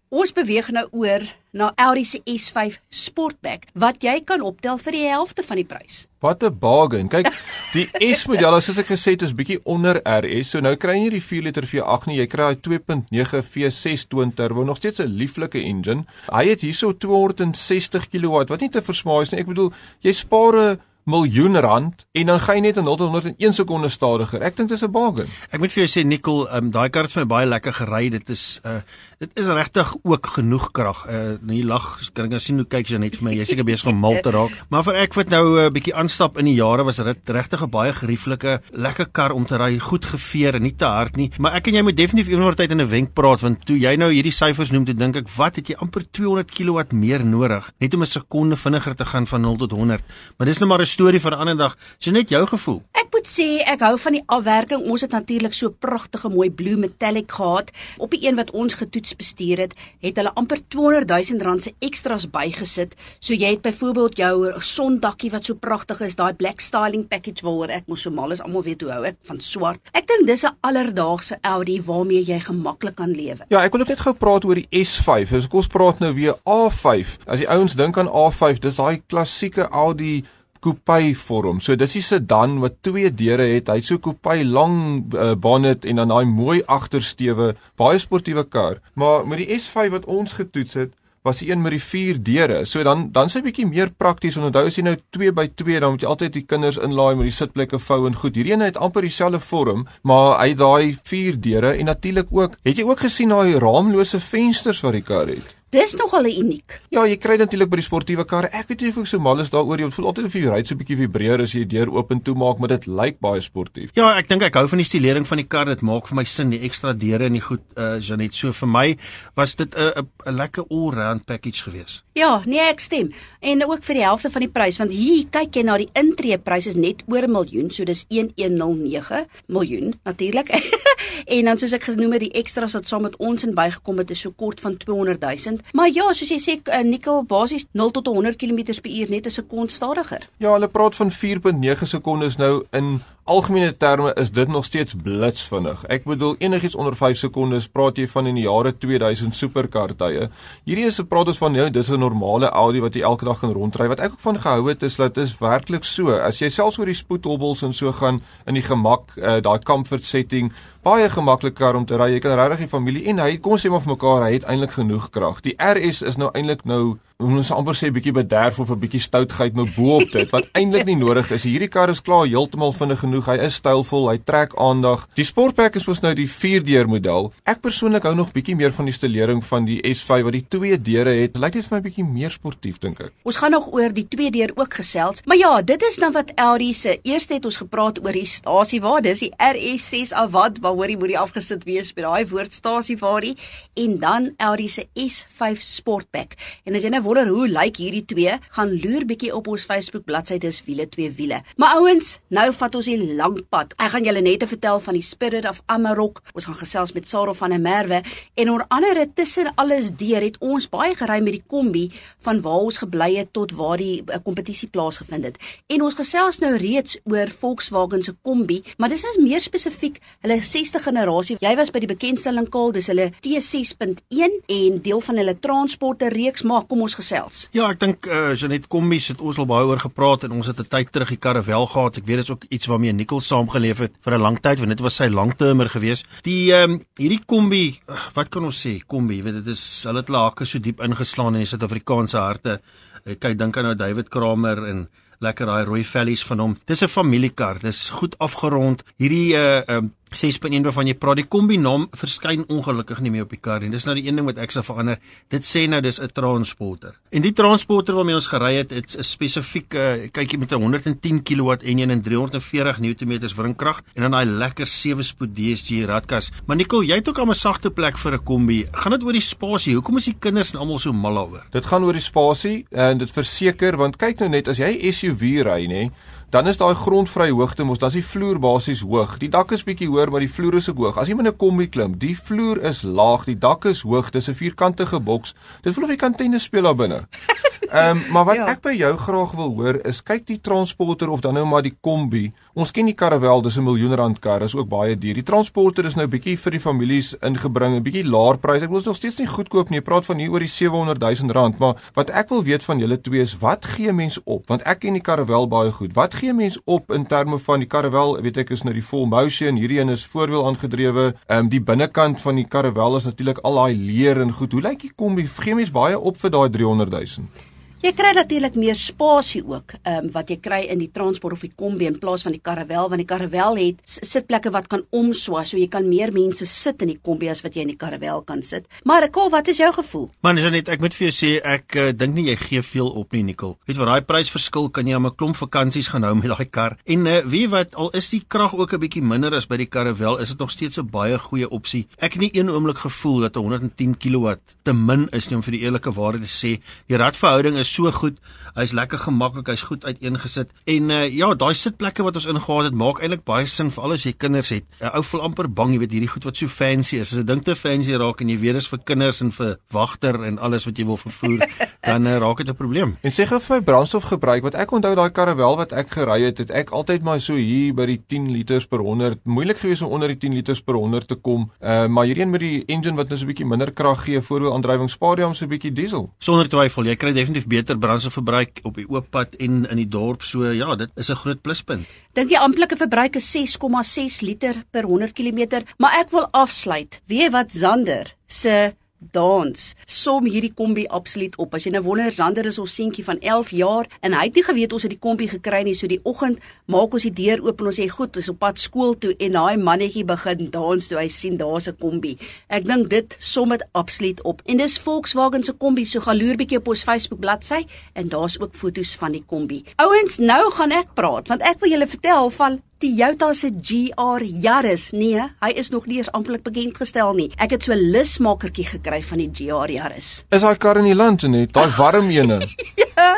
Ons 0.08 0.32
beweeg 0.32 0.70
nou 0.72 0.86
oor 0.96 1.24
na 1.52 1.74
Audi 1.76 2.06
se 2.08 2.22
S5 2.24 2.78
Sportback 2.88 3.66
wat 3.76 4.00
jy 4.06 4.22
kan 4.24 4.40
optel 4.46 4.78
vir 4.80 4.96
die 4.96 5.08
helfte 5.12 5.44
van 5.44 5.60
die 5.60 5.66
prys. 5.68 6.06
Wat 6.24 6.44
'n 6.44 6.58
bargain. 6.60 7.10
Kyk, 7.10 7.28
die 7.74 7.90
S-model 8.14 8.62
soos 8.62 8.78
ek 8.78 8.88
gesê 8.88 9.12
het 9.12 9.22
is 9.22 9.36
bietjie 9.36 9.60
onder 9.66 10.00
RS. 10.06 10.50
So 10.50 10.60
nou 10.62 10.76
kry 10.76 10.96
jy 10.96 11.02
nie 11.02 11.20
die 11.20 11.22
4 11.22 11.44
liter 11.44 11.64
V8 11.64 12.08
nie, 12.08 12.18
jy 12.20 12.28
kry 12.28 12.56
daai 12.56 12.62
2.9 12.62 13.44
V6 13.44 14.08
twin 14.08 14.32
turbo, 14.34 14.64
nog 14.64 14.78
steeds 14.78 15.00
'n 15.00 15.12
lieflike 15.12 15.60
engine. 15.60 16.06
Hy 16.32 16.46
het 16.48 16.62
hierso 16.62 16.94
260 16.94 18.08
kW 18.08 18.48
wat 18.48 18.62
nie 18.62 18.70
te 18.70 18.82
versmaai 18.82 19.24
is 19.24 19.32
nie. 19.32 19.42
Ek 19.42 19.48
bedoel, 19.48 19.74
jy 20.02 20.14
spaar 20.14 20.56
'n 20.56 20.80
miljoen 21.08 21.56
rand 21.64 22.06
en 22.12 22.26
dan 22.26 22.40
gaan 22.44 22.60
jy 22.60 22.62
net 22.68 22.78
in 22.78 22.84
0 22.84 22.98
tot 23.00 23.12
100 23.12 23.32
in 23.32 23.48
1 23.48 23.54
sekonde 23.56 23.90
stadiger. 23.90 24.44
Ek 24.44 24.58
dink 24.58 24.70
dis 24.70 24.84
'n 24.84 24.92
bargain. 24.92 25.28
Ek 25.52 25.60
moet 25.60 25.72
vir 25.72 25.86
jou 25.86 25.92
sê 25.92 26.06
Nicole, 26.06 26.48
um, 26.52 26.72
daai 26.72 26.90
kar 26.90 27.04
het 27.04 27.14
vir 27.14 27.24
my 27.24 27.28
baie 27.28 27.48
lekker 27.48 27.74
gery. 27.74 28.10
Dit 28.10 28.30
is 28.30 28.60
uh 28.66 28.82
dit 29.18 29.32
is 29.34 29.46
regtig 29.46 29.96
ook 30.04 30.28
genoeg 30.28 30.72
krag. 30.72 31.08
Uh 31.10 31.38
hier 31.48 31.66
lag, 31.66 32.00
kan 32.14 32.26
ek 32.26 32.32
nou 32.32 32.40
sien 32.40 32.58
hoe 32.58 32.68
kyk 32.68 32.90
jy 32.90 32.98
net 32.98 33.16
vir 33.16 33.24
my. 33.24 33.34
Jy's 33.34 33.48
seker 33.48 33.64
besig 33.64 33.88
om 33.88 33.98
mal 33.98 34.20
te 34.22 34.32
raak. 34.32 34.52
Maar 34.70 34.84
vir 34.84 34.96
ek 34.96 35.14
wat 35.14 35.30
nou 35.30 35.44
'n 35.48 35.66
uh, 35.66 35.70
bietjie 35.72 35.96
aanstap 35.96 36.38
in 36.38 36.46
die 36.46 36.56
jare 36.56 36.84
was 36.84 36.98
dit 36.98 37.30
regtig 37.30 37.62
'n 37.62 37.70
baie 37.70 37.94
gerieflike, 37.94 38.62
lekker 38.72 39.08
kar 39.12 39.32
om 39.32 39.46
te 39.46 39.58
ry, 39.58 39.80
goed 39.80 40.06
geveer 40.06 40.56
en 40.56 40.62
nie 40.62 40.76
te 40.76 40.86
hard 40.86 41.16
nie. 41.16 41.32
Maar 41.40 41.56
ek 41.56 41.68
en 41.68 41.74
jy 41.74 41.82
moet 41.82 41.98
definitief 41.98 42.28
eendag 42.34 42.56
tyd 42.56 42.72
in 42.72 42.82
'n 42.82 42.90
wenk 42.90 43.14
praat 43.14 43.42
want 43.42 43.66
toe 43.66 43.78
jy 43.80 43.96
nou 43.96 44.12
hierdie 44.12 44.32
syfers 44.32 44.72
noem, 44.72 44.86
toe 44.86 44.94
dink 44.94 45.16
ek, 45.16 45.30
wat 45.38 45.56
het 45.56 45.68
jy 45.68 45.76
amper 45.80 46.04
200 46.12 46.52
kW 46.52 46.92
meer 46.92 47.24
nodig 47.24 47.72
net 47.80 47.94
om 47.94 48.02
'n 48.02 48.06
sekonde 48.06 48.56
vinniger 48.56 48.96
te 48.96 49.06
gaan 49.06 49.26
van 49.28 49.42
0 49.42 49.58
tot 49.58 49.72
100. 49.72 50.04
Maar 50.38 50.48
dis 50.48 50.60
nou 50.60 50.70
maar 50.70 50.82
'n 50.82 50.86
storie 50.98 51.22
vir 51.22 51.32
'n 51.32 51.40
ander 51.40 51.58
dag. 51.58 51.78
So 52.00 52.12
net 52.12 52.30
jou 52.30 52.46
gevoel. 52.48 52.82
Ek 52.92 53.14
moet 53.14 53.28
sê 53.28 53.62
ek 53.66 53.80
hou 53.80 53.98
van 53.98 54.14
die 54.14 54.24
afwerking. 54.26 54.82
Ons 54.90 55.02
het 55.02 55.12
natuurlik 55.12 55.54
so 55.54 55.70
pragtige 55.70 56.30
mooi 56.30 56.50
blue 56.50 56.78
metallic 56.78 57.32
gehad. 57.32 57.72
Op 57.98 58.12
die 58.12 58.28
een 58.28 58.36
wat 58.36 58.52
ons 58.52 58.74
getoets 58.74 59.16
bestuur 59.16 59.58
het, 59.58 59.74
het 60.02 60.16
hulle 60.16 60.32
amper 60.34 60.60
200 60.68 61.08
000 61.30 61.42
rand 61.42 61.64
se 61.64 61.74
ekstras 61.80 62.30
bygesit. 62.30 62.96
So 63.20 63.34
jy 63.34 63.52
het 63.52 63.62
byvoorbeeld 63.62 64.18
jou 64.18 64.52
sondakkie 64.60 65.32
wat 65.32 65.46
so 65.46 65.54
pragtig 65.54 66.02
is, 66.02 66.16
daai 66.16 66.34
black 66.34 66.60
styling 66.60 67.08
package 67.08 67.46
waaroor 67.46 67.70
ek 67.70 67.88
mos 67.88 68.02
so 68.02 68.12
mal 68.12 68.32
is, 68.32 68.42
almal 68.42 68.64
weet 68.64 68.82
hoe 68.82 68.92
hou 68.92 69.04
ek 69.06 69.18
van 69.28 69.40
swart. 69.40 69.80
Ek 69.94 70.08
dink 70.08 70.28
dis 70.28 70.44
'n 70.44 70.58
alledaagse 70.62 71.38
Audi 71.42 71.82
waarmee 71.82 72.24
jy 72.24 72.40
gemaklik 72.40 72.96
kan 72.96 73.12
lewe. 73.12 73.46
Ja, 73.50 73.62
ek 73.64 73.72
wil 73.72 73.82
ook 73.82 73.88
net 73.88 74.00
gou 74.00 74.14
praat 74.14 74.46
oor 74.46 74.56
die 74.56 74.68
S5. 74.72 75.30
So 75.42 75.48
kom 75.48 75.60
ons 75.60 75.68
praat 75.68 76.00
nou 76.00 76.14
weer 76.14 76.36
A5. 76.46 77.18
As 77.28 77.40
die 77.40 77.50
ouens 77.50 77.76
dink 77.76 77.98
aan 77.98 78.10
A5, 78.10 78.60
dis 78.60 78.76
daai 78.76 79.02
klassieke 79.08 79.70
Audi 79.70 80.26
coupe 80.62 81.16
vorm. 81.16 81.60
So 81.60 81.76
dis 81.76 81.94
die 81.94 82.02
sedan 82.02 82.60
wat 82.60 82.82
twee 82.82 83.12
deure 83.12 83.48
het. 83.54 83.70
Hy't 83.70 83.86
so 83.86 83.98
coupe 83.98 84.44
lang 84.44 85.14
uh, 85.14 85.36
bonnet 85.36 85.86
en 85.86 85.96
dan 85.96 86.08
daai 86.08 86.26
mooi 86.26 86.62
agtersteewe, 86.66 87.56
baie 87.76 88.00
sportiewe 88.00 88.44
kar. 88.44 88.82
Maar 88.94 89.28
met 89.28 89.38
die 89.38 89.60
S5 89.60 89.92
wat 89.92 90.06
ons 90.06 90.34
getoets 90.34 90.74
het, 90.74 90.94
was 91.28 91.42
die 91.42 91.50
een 91.52 91.62
met 91.62 91.76
die 91.76 91.84
vier 91.84 92.20
deure. 92.24 92.62
So 92.66 92.84
dan 92.88 93.10
dan 93.16 93.32
s'hy 93.32 93.42
bietjie 93.46 93.68
meer 93.68 93.92
prakties. 94.04 94.38
Onthou 94.40 94.66
as 94.70 94.80
jy 94.80 94.86
nou 94.88 94.96
2 95.18 95.34
by 95.36 95.48
2 95.62 95.82
dan 95.84 95.96
moet 95.96 96.06
jy 96.06 96.14
altyd 96.14 96.38
die 96.38 96.46
kinders 96.54 96.80
inlaai 96.88 97.16
met 97.20 97.28
die 97.30 97.36
sitplekke 97.36 97.82
vou 97.90 98.06
en 98.08 98.18
goed. 98.22 98.38
Hierdie 98.40 98.56
een 98.56 98.66
het 98.66 98.80
amper 98.88 99.08
dieselfde 99.08 99.42
vorm, 99.44 99.86
maar 100.08 100.38
hy 100.40 100.54
het 100.54 100.62
daai 100.64 100.98
vier 101.12 101.40
deure 101.50 101.76
en 101.76 101.92
natuurlik 101.92 102.32
ook, 102.32 102.58
het 102.64 102.80
jy 102.80 102.88
ook 102.88 103.06
gesien 103.06 103.36
daai 103.36 103.60
raamlose 103.60 104.22
vensters 104.24 104.84
wat 104.86 104.98
die 104.98 105.06
kar 105.06 105.28
het? 105.32 105.57
Dis 105.68 105.98
nogal 106.00 106.30
uniek. 106.32 106.78
Ja, 106.96 107.02
jy 107.04 107.18
kry 107.20 107.36
natuurlik 107.36 107.68
by 107.68 107.82
die 107.82 107.84
sportiewe 107.84 108.24
karre. 108.24 108.48
Ek 108.56 108.70
weet 108.70 108.86
nie 108.86 108.92
of 108.94 109.02
ek 109.02 109.10
so 109.12 109.20
mal 109.20 109.42
is 109.44 109.50
daaroor 109.52 109.82
jy 109.84 109.90
voel 109.92 110.06
altyd 110.14 110.30
of 110.30 110.36
jy 110.38 110.44
ry 110.48 110.62
so 110.64 110.76
'n 110.76 110.80
bietjie 110.80 110.96
vibreer 110.96 111.42
as 111.44 111.52
jy 111.52 111.66
die 111.66 111.76
deur 111.76 111.92
oop 111.92 112.12
en 112.12 112.22
toe 112.24 112.36
maak, 112.36 112.60
maar 112.60 112.70
dit 112.72 112.88
lyk 112.88 113.20
baie 113.20 113.42
sportief. 113.42 113.92
Ja, 113.94 114.16
ek 114.16 114.30
dink 114.30 114.44
ek 114.44 114.56
hou 114.56 114.66
van 114.66 114.80
die 114.80 114.88
stilering 114.88 115.28
van 115.28 115.38
die 115.38 115.48
kar. 115.48 115.66
Dit 115.66 115.82
maak 115.82 116.08
vir 116.08 116.16
my 116.16 116.24
sin 116.24 116.52
die 116.52 116.64
ekstra 116.64 116.94
deure 116.94 117.26
en 117.26 117.34
die 117.34 117.44
goed 117.44 117.60
uh 117.76 118.00
Janet. 118.00 118.34
So 118.34 118.54
vir 118.54 118.68
my 118.68 118.98
was 119.36 119.56
dit 119.56 119.76
'n 119.76 120.08
'n 120.26 120.36
lekker 120.38 120.64
all-round 120.72 121.26
package 121.26 121.64
geweest. 121.64 122.04
Ja, 122.14 122.42
nee, 122.46 122.60
ek 122.60 122.80
stem. 122.80 123.12
En 123.42 123.62
ook 123.68 123.84
vir 123.84 123.96
die 123.96 124.04
helfte 124.04 124.32
van 124.32 124.42
die 124.42 124.50
prys 124.50 124.78
want 124.78 124.92
hier 124.92 125.26
kyk 125.30 125.54
jy 125.54 125.64
na 125.64 125.78
die 125.78 125.90
intreeprys 125.94 126.68
is 126.68 126.76
net 126.76 127.04
oor 127.08 127.28
'n 127.28 127.32
miljoen, 127.32 127.72
so 127.72 127.84
dis 127.84 128.06
1109 128.08 129.28
miljoen 129.48 130.00
natuurlik. 130.06 130.48
en 131.36 131.46
dan 131.46 131.58
soos 131.58 131.74
ek 131.74 131.84
genoem 131.84 132.12
het, 132.14 132.22
die 132.22 132.40
ekstras 132.40 132.74
wat 132.74 132.88
saam 132.88 133.02
met 133.02 133.18
ons 133.18 133.44
in 133.44 133.54
bygekom 133.54 133.98
het 133.98 134.12
is 134.12 134.22
so 134.22 134.32
kort 134.32 134.60
van 134.60 134.78
200 134.78 135.20
000 135.22 135.57
Maar 135.74 135.90
ja, 135.90 136.14
soos 136.14 136.30
jy 136.30 136.40
sê, 136.40 136.60
uh, 136.64 136.82
nikkel 136.84 137.24
basies 137.26 137.66
0 137.72 137.92
tot 137.92 138.08
100 138.08 138.36
km/h 138.38 139.10
net 139.10 139.26
'n 139.26 139.32
sekond 139.32 139.72
stadiger. 139.72 140.30
Ja, 140.38 140.52
hulle 140.52 140.68
praat 140.68 140.96
van 140.96 141.12
4.9 141.12 141.88
sekondes 141.88 142.38
nou 142.38 142.66
in 142.72 143.02
algemene 143.28 143.74
terme 143.78 144.14
is 144.16 144.32
dit 144.32 144.48
nog 144.48 144.66
steeds 144.66 144.96
blitsvinnig. 145.04 145.84
Ek 145.92 146.06
bedoel 146.08 146.38
enigiets 146.44 146.76
onder 146.80 146.96
5 146.96 147.20
sekondes 147.20 147.68
praat 147.68 148.00
jy 148.00 148.08
van 148.08 148.30
in 148.32 148.40
die 148.40 148.46
jare 148.46 148.72
2000 148.78 149.36
superkar 149.36 149.94
tye. 150.00 150.30
Hierdie 150.66 150.88
is 150.88 151.00
'n 151.00 151.08
praat 151.08 151.28
ons 151.28 151.38
van 151.38 151.52
nou, 151.52 151.70
dis 151.70 151.90
'n 151.90 152.00
normale 152.00 152.50
Audi 152.50 152.80
wat 152.80 152.94
jy 152.96 153.02
elke 153.02 153.26
dag 153.26 153.40
gaan 153.40 153.52
rondry. 153.52 153.88
Wat 153.88 154.00
ek 154.00 154.12
ook 154.12 154.20
van 154.20 154.40
gehou 154.40 154.70
het 154.70 154.84
is 154.84 154.96
dat 154.96 155.16
dit 155.16 155.40
werklik 155.40 155.84
so. 155.84 156.12
As 156.12 156.40
jy 156.40 156.50
selfs 156.50 156.80
oor 156.80 156.86
die 156.86 156.94
spoedhobbels 156.94 157.64
en 157.64 157.74
so 157.74 157.92
gaan 157.92 158.22
in 158.46 158.54
die 158.54 158.64
gemak, 158.64 159.12
uh, 159.18 159.42
daai 159.42 159.60
comfort 159.60 160.06
setting, 160.06 160.54
baie 160.88 161.10
gemakliker 161.12 161.76
om 161.76 161.86
te 161.86 161.98
ry. 162.00 162.14
Jy 162.14 162.22
kan 162.24 162.38
regtig 162.40 162.64
die 162.66 162.72
familie 162.72 163.04
en 163.12 163.20
hy 163.20 163.36
kom 163.44 163.60
sê 163.60 163.72
maar 163.72 163.84
vir 163.84 163.96
mekaar, 163.96 164.28
hy 164.28 164.38
het 164.38 164.48
eintlik 164.48 164.78
genoeg 164.78 165.10
krag. 165.12 165.42
Die 165.44 165.58
RS 165.60 166.04
is 166.08 166.20
nou 166.22 166.30
eintlik 166.34 166.64
nou 166.70 166.98
ons 167.18 167.50
amper 167.50 167.74
sê 167.74 167.88
'n 167.90 167.94
bietjie 167.94 168.14
bederf 168.14 168.60
of 168.60 168.70
'n 168.70 168.78
bietjie 168.78 169.02
stoutheid 169.02 169.56
nou 169.56 169.66
bo 169.76 169.96
op 169.98 170.12
dit 170.12 170.30
wat 170.30 170.46
eintlik 170.54 170.86
nie 170.86 170.96
nodig 170.96 171.32
is. 171.32 171.44
Hierdie 171.44 171.68
kar 171.68 171.90
is 171.90 172.00
klaar 172.00 172.28
heeltemal 172.28 172.72
vinnig 172.72 173.00
genoeg. 173.00 173.26
Hy 173.26 173.38
is 173.42 173.56
stylvol, 173.56 174.10
hy 174.10 174.18
trek 174.24 174.54
aandag. 174.54 175.08
Die 175.16 175.24
Sportback 175.24 175.76
is 175.76 175.88
mos 175.88 176.02
nou 176.02 176.14
die 176.14 176.28
4-deur 176.30 176.88
model. 176.88 177.34
Ek 177.44 177.62
persoonlik 177.62 178.04
hou 178.04 178.14
nog 178.14 178.32
bietjie 178.32 178.56
meer 178.56 178.72
van 178.72 178.86
die 178.86 178.94
stelering 178.94 179.44
van 179.44 179.66
die 179.66 179.82
S5 179.82 180.24
wat 180.24 180.34
die 180.34 180.46
2 180.48 180.78
deure 180.78 181.10
het. 181.10 181.38
Lyk 181.38 181.54
dit 181.54 181.66
vir 181.66 181.78
my 181.78 181.82
bietjie 181.82 182.06
meer 182.06 182.30
sportief 182.30 182.78
dink 182.80 183.02
ek. 183.02 183.12
Ons 183.24 183.38
gaan 183.38 183.52
nog 183.52 183.74
oor 183.74 183.90
die 183.90 184.08
2 184.08 184.32
deur 184.32 184.52
ook 184.56 184.74
gesels. 184.74 185.24
Maar 185.26 185.38
ja, 185.38 185.62
dit 185.62 185.82
is 185.82 185.96
dan 185.96 186.14
wat 186.14 186.32
Audi 186.36 186.74
se 186.74 187.00
eerste 187.02 187.34
het 187.34 187.46
ons 187.46 187.58
gepraat 187.58 187.98
oor 188.06 188.14
die 188.14 188.26
stasiewaarde. 188.26 189.10
Dis 189.10 189.20
die 189.20 189.34
RS6 189.42 190.14
Avant 190.14 190.60
waaroor 190.60 190.90
jy 190.90 190.98
moet 190.98 191.16
afgesit 191.16 191.64
wees 191.64 191.94
met 191.96 192.06
daai 192.06 192.28
woord 192.28 192.54
stasiewaarde 192.54 193.36
en 193.74 194.00
dan 194.00 194.34
Audi 194.38 194.70
se 194.70 194.88
S5 194.94 195.58
Sportback. 195.58 196.38
En 196.64 196.76
as 196.76 196.84
jy 196.84 196.90
nou 196.90 197.07
wonder 197.08 197.30
hoe 197.32 197.48
lyk 197.48 197.80
hierdie 197.80 198.04
twee, 198.06 198.34
gaan 198.58 198.74
loer 198.82 199.06
bietjie 199.08 199.32
op 199.36 199.48
ons 199.48 199.64
Facebook 199.68 200.04
bladsy 200.08 200.38
dis 200.44 200.60
wiele 200.68 200.88
twee 200.92 201.12
wiele. 201.16 201.40
Maar 201.56 201.78
ouens, 201.80 202.18
nou 202.34 202.50
vat 202.60 202.76
ons 202.76 202.90
die 202.90 202.98
lang 203.16 203.38
pad. 203.54 203.72
Ek 203.80 203.94
gaan 203.94 204.08
julle 204.08 204.24
net 204.26 204.44
vertel 204.48 204.82
van 204.84 204.98
die 204.98 205.06
Spirit 205.06 205.48
of 205.48 205.62
Amarok. 205.72 206.22
Ons 206.36 206.50
gaan 206.50 206.60
gesels 206.60 206.94
met 206.96 207.08
Sarah 207.08 207.36
van 207.38 207.54
der 207.56 207.62
Merwe 207.64 208.02
en 208.36 208.52
oor 208.52 208.66
andere 208.74 209.08
tussen 209.16 209.52
alles 209.56 209.92
deur 210.00 210.24
het 210.24 210.40
ons 210.44 210.68
baie 210.72 210.96
gery 210.98 211.20
met 211.24 211.38
die 211.38 211.44
kombi 211.48 211.86
van 212.26 212.42
waar 212.44 212.68
ons 212.68 212.80
gebly 212.84 213.10
het 213.16 213.32
tot 213.36 213.54
waar 213.56 213.80
die 213.80 214.02
eh, 214.04 214.20
kompetisie 214.24 214.70
plaasgevind 214.72 215.30
het. 215.30 215.40
En 215.72 215.86
ons 215.88 215.96
gesels 215.98 216.42
nou 216.44 216.54
reeds 216.60 216.98
oor 217.08 217.32
Volkswagen 217.32 218.04
se 218.04 218.16
kombi, 218.22 218.62
maar 218.78 218.92
dis 218.92 219.06
is 219.08 219.20
meer 219.22 219.44
spesifiek 219.44 220.02
hulle 220.26 220.40
60 220.44 220.84
generasie. 220.90 221.40
Jy 221.44 221.56
was 221.60 221.72
by 221.72 221.84
die 221.84 221.92
bekendstelling 221.92 222.50
kaal, 222.52 222.74
dis 222.76 222.90
hulle 222.92 223.10
T6.1 223.24 224.40
en 224.58 224.80
deel 224.84 225.04
van 225.08 225.24
hulle 225.24 225.38
transporter 225.40 226.14
reeks, 226.14 226.44
maar 226.48 226.68
kom 226.68 226.84
ons 226.86 226.97
gesels. 226.98 227.46
Ja, 227.56 227.70
ek 227.72 227.80
dink 227.80 228.08
eh 228.10 228.18
uh, 228.32 228.36
Janet 228.36 228.68
Kombies 228.68 229.08
het 229.14 229.22
ons 229.22 229.38
al 229.38 229.48
baie 229.50 229.66
oor 229.66 229.80
gepraat 229.80 230.26
en 230.28 230.36
ons 230.38 230.48
het 230.48 230.60
'n 230.60 230.68
tyd 230.68 230.92
terug 230.92 231.10
die 231.14 231.22
karre 231.26 231.44
wel 231.44 231.66
gehad. 231.66 231.98
Ek 231.98 232.06
weet 232.06 232.18
dit 232.18 232.26
is 232.26 232.32
ook 232.32 232.46
iets 232.50 232.66
waarmee 232.66 232.94
Nicole 232.94 233.22
saamgeleef 233.22 233.78
het 233.78 233.94
vir 234.02 234.14
'n 234.18 234.22
lang 234.22 234.40
tyd 234.40 234.60
want 234.60 234.70
dit 234.70 234.80
was 234.80 234.96
sy 234.96 235.08
langtermer 235.08 235.70
geweest. 235.70 236.06
Die 236.24 236.54
ehm 236.54 236.72
um, 236.72 236.86
hierdie 236.98 237.24
Kombi, 237.26 237.80
wat 238.14 238.30
kan 238.30 238.44
ons 238.44 238.66
sê? 238.66 238.80
Kombi, 238.86 239.24
weet 239.24 239.44
dit 239.44 239.48
is 239.48 239.84
hulle 239.86 240.00
het 240.00 240.10
lake 240.10 240.46
so 240.46 240.60
diep 240.60 240.80
ingeslaan 240.82 241.36
in 241.36 241.44
die 241.46 241.50
Suid-Afrikaanse 241.50 242.18
harte. 242.18 242.62
Ek 243.06 243.20
kyk 243.20 243.38
dink 243.38 243.58
aan 243.58 243.64
nou 243.64 243.76
David 243.76 244.10
Kramer 244.10 244.66
en 244.68 244.88
lekker 245.24 245.46
daai 245.50 245.66
rooi 245.66 245.84
vellies 245.84 246.24
van 246.24 246.40
hom. 246.40 246.58
Dis 246.66 246.84
'n 246.84 246.88
familiekar. 246.88 247.60
Dis 247.60 247.90
goed 247.90 248.18
afgerond. 248.20 248.84
Hierdie 248.98 249.34
uh 249.34 249.58
ehm 249.68 249.78
um, 249.78 249.94
6.1 250.12 250.64
waarvan 250.64 250.88
jy 250.88 250.94
praat, 250.94 251.16
die 251.18 251.28
kombi 251.28 251.58
naam 251.58 251.88
verskyn 251.98 252.46
ongelukkig 252.48 253.00
nie 253.02 253.12
meer 253.12 253.24
op 253.24 253.30
die 253.30 253.42
kar 253.42 253.60
nie. 253.60 253.70
Dis 253.70 253.86
nou 253.86 253.96
die 253.96 254.08
een 254.08 254.16
ding 254.16 254.28
wat 254.28 254.38
ek 254.38 254.52
sou 254.52 254.64
verander. 254.64 255.00
Dit 255.30 255.44
sê 255.44 255.68
nou 255.68 255.82
dis 255.82 256.00
'n 256.00 256.08
transporter. 256.14 256.96
En 257.12 257.22
die 257.22 257.34
transporter 257.34 257.96
waarmee 257.96 258.16
ons 258.16 258.28
gery 258.28 258.56
het, 258.58 258.70
dit's 258.70 258.96
'n 258.98 259.04
spesifieke 259.04 260.10
kykie 260.12 260.40
met 260.40 260.52
'n 260.52 260.62
110 260.62 261.24
kW 261.24 261.64
enjin 261.64 261.92
en 261.92 262.02
340 262.02 262.80
Nm 262.80 263.20
wrinkrag 263.36 263.82
en 263.96 264.02
dan 264.02 264.12
daai 264.12 264.26
lekker 264.26 264.66
7-spoed 264.66 265.36
DSG 265.36 265.86
radkas. 265.86 266.32
Maar 266.46 266.56
Nicole, 266.56 266.86
jy 266.86 266.96
het 266.96 267.10
ook 267.10 267.18
al 267.18 267.30
'n 267.30 267.34
sagte 267.34 267.70
plek 267.70 267.98
vir 267.98 268.14
'n 268.14 268.24
kombi. 268.24 268.68
Gaan 268.72 268.92
dit 268.92 269.04
oor 269.04 269.14
die 269.14 269.22
spasie? 269.22 269.74
Hoekom 269.74 269.98
is 269.98 270.06
die 270.06 270.16
kinders 270.20 270.54
en 270.54 270.60
almal 270.60 270.80
so 270.80 270.94
mal 270.94 271.14
daaroor? 271.14 271.46
Dit 271.52 271.66
gaan 271.66 271.84
oor 271.84 271.94
die 271.94 272.02
spasie 272.02 272.66
en 272.72 272.98
dit 272.98 273.12
verseker 273.12 273.78
want 273.78 273.98
kyk 273.98 274.20
nou 274.20 274.30
net 274.30 274.48
as 274.48 274.58
jy 274.58 274.92
SUV 274.92 275.44
ry 275.44 275.66
nê, 275.66 275.92
dan 276.30 276.48
is 276.48 276.58
daai 276.60 276.76
grondvry 276.76 277.30
hoogte 277.32 277.64
mos, 277.64 277.80
dan 277.80 277.90
is 277.94 278.02
die 278.02 278.06
vloer 278.06 278.40
basies 278.40 278.82
hoog. 278.84 279.16
Die 279.22 279.30
dak 279.32 279.52
is 279.56 279.64
bietjie 279.64 279.88
hoër, 279.88 280.12
maar 280.12 280.24
die 280.26 280.32
vloer 280.32 280.60
is 280.60 280.68
ook 280.70 280.82
hoog. 280.84 280.98
As 281.00 281.08
jy 281.08 281.16
met 281.16 281.28
'n 281.28 281.38
kombi 281.38 281.70
klim, 281.70 281.98
die 281.98 282.16
vloer 282.16 282.60
is 282.64 282.84
laag, 282.84 283.26
die 283.26 283.38
dak 283.38 283.66
is 283.66 283.82
hoog, 283.82 284.12
dis 284.12 284.28
'n 284.28 284.34
vierkantige 284.34 285.00
boks. 285.00 285.36
Dit 285.62 285.74
voel 285.74 285.84
of 285.84 285.90
jy 285.90 285.96
kan 285.96 286.16
tennis 286.16 286.44
speel 286.44 286.64
daar 286.64 286.76
binne. 286.76 287.08
Ehm 287.68 287.98
um, 287.98 288.12
maar 288.12 288.26
wat 288.26 288.36
ja. 288.36 288.46
ek 288.48 288.62
by 288.62 288.72
jou 288.72 288.98
graag 288.98 289.32
wil 289.36 289.50
hoor 289.56 289.80
is 289.84 290.00
kyk 290.04 290.26
die 290.28 290.40
transporter 290.40 291.10
of 291.10 291.20
dan 291.20 291.34
nou 291.34 291.46
maar 291.46 291.62
die 291.62 291.76
kombi 291.82 292.32
Ons 292.58 292.72
ken 292.74 292.88
die 292.90 292.96
Caravelle, 292.98 293.44
dis 293.46 293.58
'n 293.60 293.64
miljoen 293.64 293.94
rand 293.94 294.20
kar, 294.20 294.42
is 294.42 294.56
ook 294.56 294.68
baie 294.68 294.98
duur. 294.98 295.14
Die 295.14 295.24
Transporter 295.24 295.86
is 295.86 295.96
nou 295.96 296.08
bietjie 296.08 296.36
vir 296.36 296.52
die 296.52 296.60
families 296.60 297.14
ingebring, 297.22 297.76
'n 297.76 297.84
bietjie 297.84 298.04
laer 298.04 298.38
prys. 298.38 298.64
Ek 298.64 298.70
wil 298.70 298.82
nog 298.84 298.96
steeds 298.96 299.20
nie 299.20 299.28
goedkoop 299.28 299.70
nie. 299.70 299.78
Jy 299.78 299.84
praat 299.84 300.06
van 300.06 300.18
hier 300.18 300.32
oor 300.32 300.40
die 300.40 300.48
700 300.48 301.00
000 301.00 301.32
rand, 301.34 301.60
maar 301.60 301.76
wat 301.94 302.10
ek 302.10 302.30
wil 302.30 302.44
weet 302.44 302.64
van 302.64 302.80
julle 302.80 302.98
twee 302.98 303.22
is 303.22 303.38
wat 303.38 303.64
gee 303.64 303.94
mens 303.94 304.18
op? 304.26 304.48
Want 304.48 304.64
ek 304.64 304.80
ken 304.80 304.94
die 304.94 305.02
Caravelle 305.02 305.48
baie 305.48 305.72
goed. 305.72 305.94
Wat 305.94 306.16
gee 306.16 306.34
mens 306.34 306.58
op 306.66 306.92
in 306.92 307.06
terme 307.06 307.38
van 307.38 307.60
die 307.60 307.68
Caravelle? 307.68 308.22
Weet 308.22 308.38
ek 308.38 308.50
is 308.50 308.64
nou 308.64 308.74
die 308.74 308.82
full 308.82 309.06
motion, 309.06 309.56
hierdie 309.56 309.80
een 309.80 309.90
is 309.90 310.06
voorwiel 310.06 310.48
aangedrewe. 310.48 311.14
Ehm 311.28 311.40
um, 311.40 311.50
die 311.50 311.62
binnekant 311.62 312.22
van 312.22 312.36
die 312.36 312.48
Caravelle 312.48 312.98
is 312.98 313.06
natuurlik 313.06 313.38
al 313.44 313.54
daai 313.54 313.76
leer 313.76 314.22
en 314.22 314.32
goed. 314.32 314.52
Hoe 314.52 314.62
lyk 314.62 314.80
die 314.80 314.92
kombi? 314.96 315.28
Gee 315.28 315.54
mens 315.54 315.72
baie 315.72 316.00
op 316.00 316.18
vir 316.18 316.32
daai 316.32 316.50
300 316.50 316.90
000? 316.90 317.57
Jy 317.78 317.92
kry 317.94 318.10
natuurlik 318.18 318.56
meer 318.58 318.74
spasie 318.74 319.44
ook, 319.46 319.76
ehm 319.84 320.08
um, 320.08 320.10
wat 320.16 320.32
jy 320.34 320.40
kry 320.42 320.64
in 320.74 320.80
die 320.82 320.90
transport 320.90 321.36
of 321.36 321.44
die 321.46 321.52
kombi 321.54 321.86
in 321.86 322.00
plaas 322.02 322.24
van 322.26 322.34
die 322.34 322.42
karavel, 322.42 322.88
want 322.90 322.98
die 322.98 323.06
karavel 323.06 323.60
het 323.60 323.78
sitplekke 323.86 324.50
wat 324.50 324.66
kan 324.68 324.82
omswaai, 324.90 325.44
so 325.46 325.60
jy 325.62 325.68
kan 325.70 325.86
meer 325.86 326.10
mense 326.12 326.48
sit 326.50 326.82
in 326.82 326.90
die 326.90 326.98
kombi 326.98 327.30
as 327.30 327.44
wat 327.46 327.54
jy 327.54 327.68
in 327.68 327.70
die 327.70 327.78
karavel 327.78 328.24
kan 328.26 328.42
sit. 328.42 328.66
Maar 328.84 329.06
Nicole, 329.06 329.30
wat 329.30 329.52
is 329.54 329.62
jou 329.62 329.70
gevoel? 329.76 330.08
Man, 330.26 330.42
is 330.42 330.50
net 330.50 330.72
ek 330.74 330.82
moet 330.82 330.98
vir 330.98 331.06
jou 331.06 331.14
sê 331.14 331.30
ek 331.38 331.78
uh, 331.78 331.92
dink 331.94 332.18
nie 332.18 332.26
jy 332.32 332.36
gee 332.48 332.64
veel 332.66 332.90
op 332.90 333.14
nie, 333.14 333.22
Nicole. 333.28 333.60
Weet 333.70 333.78
wat 333.78 333.92
daai 333.92 334.10
prysverskil 334.10 334.72
kan 334.74 334.90
jy 334.90 334.98
aan 334.98 335.06
'n 335.06 335.14
klomp 335.14 335.38
vakansies 335.38 335.92
gaan 335.94 336.10
hou 336.10 336.16
met 336.18 336.34
daai 336.34 336.50
kar. 336.50 336.80
En 336.90 337.06
uh, 337.06 337.22
wie 337.30 337.46
wat 337.48 337.76
al 337.76 337.94
is 337.94 338.10
die 338.10 338.24
krag 338.26 338.58
ook 338.58 338.74
'n 338.74 338.82
bietjie 338.82 339.06
minder 339.06 339.36
as 339.38 339.46
by 339.46 339.58
die 339.58 339.70
karavel, 339.70 340.18
is 340.18 340.34
dit 340.34 340.40
nog 340.40 340.50
steeds 340.50 340.80
'n 340.80 340.90
baie 340.90 341.20
goeie 341.20 341.46
opsie. 341.46 341.86
Ek 342.02 342.18
het 342.18 342.22
nie 342.22 342.34
een 342.34 342.50
oomblik 342.50 342.82
gevoel 342.90 343.30
dat 343.30 343.38
'n 343.38 343.46
110 343.46 343.98
kW 344.02 344.34
te 344.64 344.74
min 344.74 345.08
is 345.12 345.30
nie 345.30 345.36
om 345.36 345.44
vir 345.44 345.52
die 345.52 345.62
eerlike 345.62 345.94
waarheid 345.94 346.26
te 346.26 346.34
sê. 346.34 346.58
Die 346.88 346.98
radverhouding 346.98 347.56
is 347.58 347.67
so 347.68 347.92
goed. 347.92 348.18
Hy's 348.58 348.74
lekker 348.74 348.98
gemaklik, 348.98 349.52
hy's 349.52 349.62
goed 349.68 349.86
uiteengesit. 349.86 350.50
En 350.66 350.90
uh, 350.90 351.04
ja, 351.14 351.30
daai 351.38 351.54
sitplekke 351.54 352.04
wat 352.04 352.16
ons 352.18 352.26
ingehaal 352.26 352.70
het, 352.70 352.78
maak 352.78 353.02
eintlik 353.04 353.24
baie 353.28 353.46
sin 353.46 353.70
vir 353.74 353.84
al 353.86 353.94
as 353.94 354.06
jy 354.08 354.14
kinders 354.18 354.50
het. 354.50 354.66
'n 354.82 354.90
Ou 354.98 355.04
voel 355.04 355.22
amper 355.28 355.50
bang, 355.50 355.76
jy 355.76 355.80
weet 355.84 355.94
hierdie 355.94 356.10
goed 356.10 356.26
wat 356.26 356.38
so 356.38 356.48
fancy 356.48 356.98
is. 356.98 357.14
As 357.14 357.22
'n 357.22 357.26
ding 357.26 357.44
te 357.44 357.56
fancy 357.56 357.94
raak 357.94 358.22
en 358.22 358.30
jy 358.30 358.38
weet 358.40 358.58
dit 358.58 358.64
is 358.64 358.68
vir 358.68 358.80
kinders 358.80 359.22
en 359.22 359.32
vir 359.32 359.58
wagter 359.72 360.24
en 360.24 360.40
alles 360.40 360.66
wat 360.66 360.78
jy 360.78 360.86
wil 360.86 360.98
vervoer, 360.98 361.46
dan 361.90 362.08
uh, 362.08 362.18
raak 362.18 362.38
dit 362.38 362.50
'n 362.50 362.56
probleem. 362.56 362.98
En 363.04 363.12
sê 363.12 363.28
gou 363.28 363.40
vir 363.40 363.56
my 363.58 363.62
brandstofgebruik, 363.62 364.44
wat 364.44 364.56
ek 364.56 364.72
onthou 364.72 364.96
daai 364.96 365.12
karavel 365.12 365.58
wat 365.58 365.72
ek 365.72 365.90
gery 365.90 366.22
het, 366.26 366.38
het 366.38 366.52
ek 366.52 366.72
altyd 366.72 367.04
maar 367.04 367.22
so 367.22 367.36
hier 367.36 367.74
by 367.74 367.86
die 367.86 368.02
10 368.08 368.32
liters 368.32 368.66
per 368.66 368.80
100. 368.80 369.22
Moeilik 369.26 369.58
gewees 369.58 369.82
om 369.82 369.92
onder 369.92 370.08
die 370.08 370.18
10 370.18 370.34
liters 370.34 370.62
per 370.62 370.76
100 370.76 371.08
te 371.08 371.16
kom. 371.16 371.52
Uh 371.62 371.88
maar 371.88 372.06
hierdie 372.06 372.24
een 372.24 372.30
met 372.30 372.42
die 372.42 372.64
engine 372.66 372.96
wat 372.96 373.10
nou 373.10 373.18
so 373.18 373.26
'n 373.26 373.28
bietjie 373.28 373.46
minder 373.46 373.72
krag 373.72 374.04
gee, 374.04 374.22
voorwiel 374.22 374.54
aandrywing, 374.54 374.90
spaar 374.90 375.18
jy 375.18 375.24
hom 375.24 375.34
so 375.34 375.46
'n 375.46 375.50
bietjie 375.50 375.74
diesel. 375.74 376.10
Sonder 376.20 376.50
twyfel, 376.50 376.86
jy 376.86 376.96
kry 376.96 377.14
definitief 377.14 377.48
beter 377.58 377.78
brandstofverbruik 377.82 378.62
op 378.68 378.78
die 378.78 378.88
oop 378.90 379.10
pad 379.14 379.36
en 379.42 379.64
in 379.66 379.82
die 379.82 379.90
dorp. 379.90 380.26
So 380.26 380.46
ja, 380.54 380.76
dit 380.76 380.92
is 380.96 381.10
'n 381.10 381.22
groot 381.24 381.42
pluspunt. 381.42 381.86
Dink 382.14 382.30
jy 382.30 382.38
amptelike 382.38 382.78
verbruik 382.78 383.16
is 383.16 383.32
6,6 383.32 384.22
liter 384.22 384.64
per 384.72 384.84
100 384.84 385.14
km, 385.14 385.64
maar 385.78 386.00
ek 386.00 386.12
wil 386.12 386.28
afsluit. 386.32 387.02
Weet 387.08 387.32
wat 387.32 387.52
Zander 387.52 388.14
se 388.28 388.76
dans 389.00 389.76
som 389.86 390.26
hierdie 390.26 390.54
kombi 390.54 390.86
absoluut 390.90 391.36
op. 391.38 391.56
As 391.58 391.66
jy 391.68 391.74
nou 391.74 391.84
wonder, 391.86 392.12
Zander 392.12 392.48
is 392.50 392.60
ons 392.62 392.74
seentjie 392.74 393.06
van 393.06 393.20
11 393.22 393.52
jaar 393.58 393.90
en 394.02 394.16
hy 394.18 394.24
het 394.28 394.38
nie 394.40 394.46
geweet 394.48 394.74
ons 394.74 394.86
het 394.88 394.94
die 394.94 395.02
kombi 395.02 395.28
gekry 395.30 395.64
nie. 395.68 395.76
So 395.78 395.90
die 395.90 396.00
oggend 396.04 396.42
maak 396.66 396.94
ons 396.98 397.06
die 397.08 397.14
deur 397.14 397.44
oop 397.46 397.62
en 397.62 397.72
ons 397.72 397.80
sê 397.80 397.88
goed, 397.92 398.18
ons 398.18 398.32
op 398.34 398.40
pad 398.42 398.62
skool 398.62 398.96
toe 398.98 399.14
en 399.24 399.38
daai 399.38 399.58
mannetjie 399.62 400.06
begin 400.08 400.50
dans 400.54 400.90
toe 400.90 401.00
hy 401.00 401.08
sien 401.14 401.38
daar's 401.38 401.68
'n 401.68 401.78
kombi. 401.80 402.18
Ek 402.50 402.66
dink 402.66 402.90
dit 402.90 403.16
som 403.20 403.50
dit 403.50 403.64
absoluut 403.74 404.22
op. 404.24 404.42
En 404.46 404.58
dis 404.58 404.80
Volkswagen 404.80 405.44
se 405.44 405.54
kombi. 405.54 405.86
So 405.86 406.00
gaan 406.00 406.18
loer 406.18 406.36
bietjie 406.36 406.58
op 406.58 406.68
ons 406.68 406.84
Facebook 406.84 407.20
bladsy 407.20 407.66
en 407.94 408.10
daar's 408.10 408.40
ook 408.40 408.54
foto's 408.54 408.96
van 408.96 409.12
die 409.12 409.24
kombi. 409.26 409.64
Ouens, 409.76 410.18
nou 410.18 410.52
gaan 410.52 410.72
ek 410.72 410.94
praat 410.94 411.28
want 411.28 411.42
ek 411.42 411.60
wil 411.60 411.70
julle 411.70 411.88
vertel 411.88 412.30
van 412.30 412.62
Toyota 412.78 413.34
se 413.34 413.50
GR 413.50 414.22
Yaris, 414.22 414.92
nee, 414.94 415.24
hy 415.42 415.48
is 415.58 415.72
nog 415.74 415.88
nie 415.90 415.98
eens 415.98 416.12
amptelik 416.14 416.44
bekend 416.46 416.76
gestel 416.78 417.16
nie. 417.18 417.32
Ek 417.42 417.56
het 417.56 417.64
so 417.64 417.74
'n 417.74 417.90
lusmakertjie 417.92 418.66
gekry 418.66 419.02
van 419.02 419.18
die 419.18 419.30
GR 419.34 419.72
Yaris. 419.72 420.26
Is 420.30 420.42
daai 420.42 420.58
kar 420.58 420.78
in 420.78 420.86
die 420.86 420.94
land 420.94 421.24
net, 421.24 421.54
daai 421.54 421.74
warm 421.78 422.12
ene? 422.12 422.38
ja. 422.82 423.18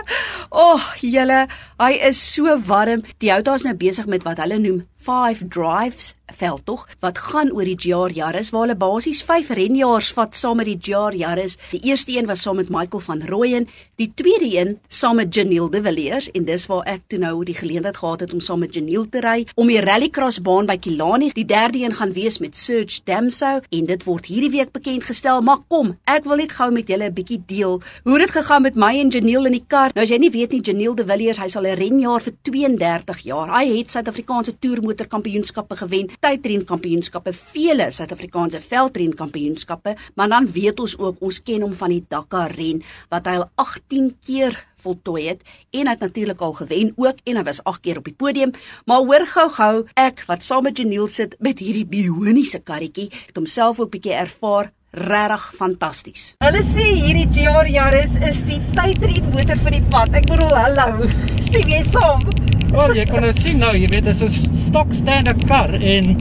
O, 0.50 0.76
oh, 0.76 0.84
julle, 1.02 1.48
hy 1.78 1.92
is 2.08 2.18
so 2.34 2.58
warm. 2.68 3.04
Die 3.20 3.28
Toyota 3.28 3.56
is 3.56 3.64
nou 3.64 3.76
besig 3.76 4.06
met 4.06 4.24
wat 4.24 4.38
hulle 4.38 4.60
noem 4.60 4.86
5 5.02 5.48
drives 5.48 6.14
veld 6.34 6.66
tog 6.66 6.88
wat 7.00 7.18
gaan 7.18 7.52
oor 7.52 7.66
die 7.66 7.78
GR 7.80 8.14
Yaris 8.14 8.52
waar 8.54 8.68
hulle 8.68 8.78
basies 8.78 9.22
5 9.26 9.50
renjaars 9.58 10.12
vat 10.14 10.36
saam 10.36 10.60
met 10.62 10.70
die 10.70 10.78
GR 10.82 11.16
Yaris. 11.16 11.58
Die 11.72 11.82
eerste 11.90 12.18
een 12.18 12.28
was 12.30 12.42
saam 12.42 12.60
met 12.60 12.70
Michael 12.70 13.04
van 13.06 13.22
Rooyen, 13.26 13.68
die 13.96 14.12
tweede 14.16 14.50
een 14.58 14.78
saam 14.88 15.16
met 15.16 15.34
Janiel 15.36 15.70
de 15.70 15.82
Villiers 15.84 16.30
en 16.32 16.46
dis 16.46 16.66
waar 16.70 16.86
ek 16.88 17.02
toe 17.08 17.20
nou 17.20 17.44
die 17.46 17.56
geleentheid 17.56 17.98
gehad 17.98 18.20
het 18.26 18.34
om 18.34 18.40
saam 18.40 18.60
met 18.64 18.74
Janiel 18.74 19.08
te 19.10 19.22
ry 19.24 19.46
om 19.56 19.68
die 19.68 19.82
rallycross 19.84 20.42
baan 20.42 20.70
by 20.70 20.78
Kilani. 20.78 21.32
Die 21.36 21.46
derde 21.46 21.82
een 21.84 21.96
gaan 21.96 22.14
wees 22.14 22.40
met 22.40 22.56
Serge 22.56 23.02
Damso 23.06 23.60
en 23.60 23.90
dit 23.90 24.06
word 24.08 24.30
hierdie 24.32 24.52
week 24.54 24.72
bekend 24.76 25.04
gestel. 25.04 25.42
Maar 25.42 25.64
kom, 25.68 25.96
ek 26.06 26.28
wil 26.30 26.44
net 26.44 26.56
gou 26.56 26.70
met 26.72 26.88
julle 26.88 27.10
'n 27.10 27.14
bietjie 27.14 27.42
deel 27.46 27.82
hoe 28.04 28.18
dit 28.18 28.32
gegaan 28.32 28.62
met 28.62 28.76
my 28.76 29.00
en 29.00 29.10
Janiel 29.10 29.46
in 29.46 29.58
die 29.58 29.66
kar. 29.68 29.92
Nou 29.94 30.04
as 30.04 30.10
jy 30.10 30.18
nie 30.18 30.32
weet 30.32 30.52
nie, 30.52 30.62
Janiel 30.62 30.96
de 30.96 31.06
Villiers, 31.06 31.40
hy 31.40 31.48
sal 31.48 31.66
'n 31.66 31.76
renjaer 31.76 32.22
vir 32.22 32.34
32 32.44 33.20
jaar. 33.24 33.60
Hy 33.60 33.78
het 33.78 33.90
Suid-Afrikaanse 33.90 34.60
toermotorkampioenskappe 34.90 35.78
gewen 35.80 36.10
tydren 36.22 36.64
kampioenskappe, 36.66 37.34
vele 37.34 37.90
Suid-Afrikaanse 37.94 38.62
veldren 38.62 39.14
kampioenskappe, 39.16 39.96
maar 40.16 40.30
dan 40.30 40.50
weet 40.52 40.80
ons 40.80 40.98
ook 40.98 41.22
ons 41.22 41.42
ken 41.44 41.62
hom 41.62 41.76
van 41.78 41.94
die 41.94 42.02
Dakar 42.10 42.56
ren 42.58 42.82
wat 43.12 43.28
hy 43.30 43.38
al 43.40 43.50
18 43.62 44.16
keer 44.26 44.58
voltooi 44.80 45.28
het 45.28 45.44
en 45.76 45.86
hy 45.90 45.94
het 45.94 46.06
natuurlik 46.06 46.42
al 46.42 46.56
gewen 46.56 46.94
ook 46.96 47.20
en 47.28 47.38
hy 47.38 47.46
was 47.46 47.62
8 47.68 47.84
keer 47.84 48.00
op 48.00 48.08
die 48.08 48.16
podium. 48.16 48.54
Maar 48.88 49.06
hoor 49.06 49.28
gou-gou 49.28 49.86
ek 50.00 50.24
wat 50.30 50.44
saam 50.46 50.66
met 50.66 50.80
Janiel 50.80 51.10
sit 51.12 51.36
met 51.40 51.60
hierdie 51.60 51.86
bioniese 51.86 52.64
karretjie 52.64 53.10
het 53.12 53.38
homself 53.38 53.80
ook 53.80 53.92
bietjie 53.94 54.16
ervaar 54.16 54.72
regtig 54.92 55.44
fantasties. 55.58 56.24
Hulle 56.44 56.62
sê 56.66 56.86
hierdie 56.98 57.28
GR 57.30 57.68
Yaris 57.70 58.16
is 58.26 58.42
die 58.48 58.60
tydren 58.74 59.30
motor 59.34 59.60
vir 59.66 59.76
die 59.78 59.84
pad. 59.92 60.16
Ek 60.18 60.26
bedoel 60.30 60.56
hallo. 60.58 61.10
Stem 61.46 61.70
jy 61.70 61.82
saam? 61.86 62.26
Oh, 62.74 62.90
jy 62.94 63.06
kan 63.10 63.26
dit 63.26 63.42
sien 63.42 63.62
nou, 63.62 63.74
jy 63.78 63.90
weet 63.90 64.06
dis 64.06 64.22
'n 64.22 64.30
stock 64.68 64.94
standard 64.94 65.46
kar 65.48 65.74
en 65.74 66.18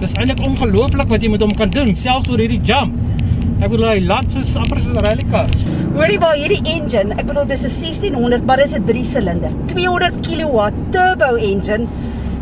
dis 0.00 0.14
eintlik 0.16 0.40
ongelooflik 0.40 1.08
wat 1.08 1.22
jy 1.22 1.28
met 1.30 1.40
hom 1.40 1.54
kan 1.54 1.70
doen, 1.70 1.94
selfs 1.94 2.28
oor 2.28 2.38
hierdie 2.38 2.60
jump. 2.64 2.94
Ek 3.60 3.70
bedoel 3.70 3.88
hy 3.88 4.00
land 4.00 4.32
soos 4.32 4.56
amper 4.56 4.80
so 4.80 4.90
'n 4.90 5.00
rally 5.00 5.24
kar. 5.30 5.48
Hoorie 5.96 6.18
maar 6.18 6.36
hierdie 6.36 6.64
engine, 6.64 7.12
ek 7.18 7.26
bedoel 7.26 7.46
dis 7.46 7.64
'n 7.64 7.70
1600, 7.70 8.44
maar 8.44 8.56
dis 8.56 8.74
'n 8.74 8.84
3 8.84 9.04
silinder, 9.04 9.52
200 9.68 10.20
kW 10.22 10.70
turbo 10.92 11.36
engine 11.36 11.88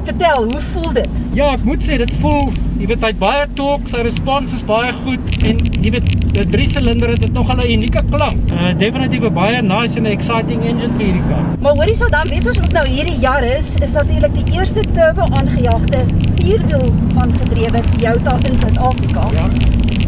Vertel, 0.04 0.44
hoe 0.44 0.60
voel 0.72 0.92
dit? 0.92 1.08
Ja, 1.32 1.54
ek 1.54 1.62
moet 1.64 1.84
sê 1.84 1.96
dit 1.96 2.10
voel, 2.20 2.50
jy 2.78 2.88
weet 2.90 3.04
hy 3.04 3.10
het 3.12 3.18
baie 3.20 3.44
torque, 3.58 3.90
sy 3.92 4.02
respons 4.06 4.54
is 4.56 4.62
baie 4.66 4.92
goed 5.04 5.44
en 5.46 5.60
jy 5.84 5.92
weet 5.94 6.08
die 6.34 6.46
drie 6.50 6.68
silinder 6.72 7.12
het 7.14 7.20
dit 7.22 7.32
nog 7.32 7.52
'n 7.54 7.66
unieke 7.76 8.02
klank. 8.10 8.52
Uh 8.52 8.72
definitief 8.78 9.22
'n 9.22 9.34
baie 9.34 9.62
nice 9.62 9.96
en 9.98 10.06
exciting 10.06 10.64
engine 10.64 10.92
vir 10.96 11.06
hierdie 11.06 11.26
kar. 11.28 11.44
Maar 11.60 11.76
hoorie 11.76 11.96
so 11.96 12.08
dan 12.08 12.28
weet 12.28 12.46
ons 12.46 12.58
ook 12.58 12.72
nou 12.72 12.86
hierdie 12.86 13.18
Yaris 13.20 13.74
is 13.80 13.92
natuurlik 13.92 14.34
die 14.34 14.58
eerste 14.58 14.82
turbo 14.94 15.22
aangejaagde 15.30 16.04
vierwiel 16.36 16.92
aangedrewe 17.16 17.80
Toyota 17.92 18.38
in 18.48 18.58
Suid-Afrika. 18.60 19.30
Ja 19.32 19.48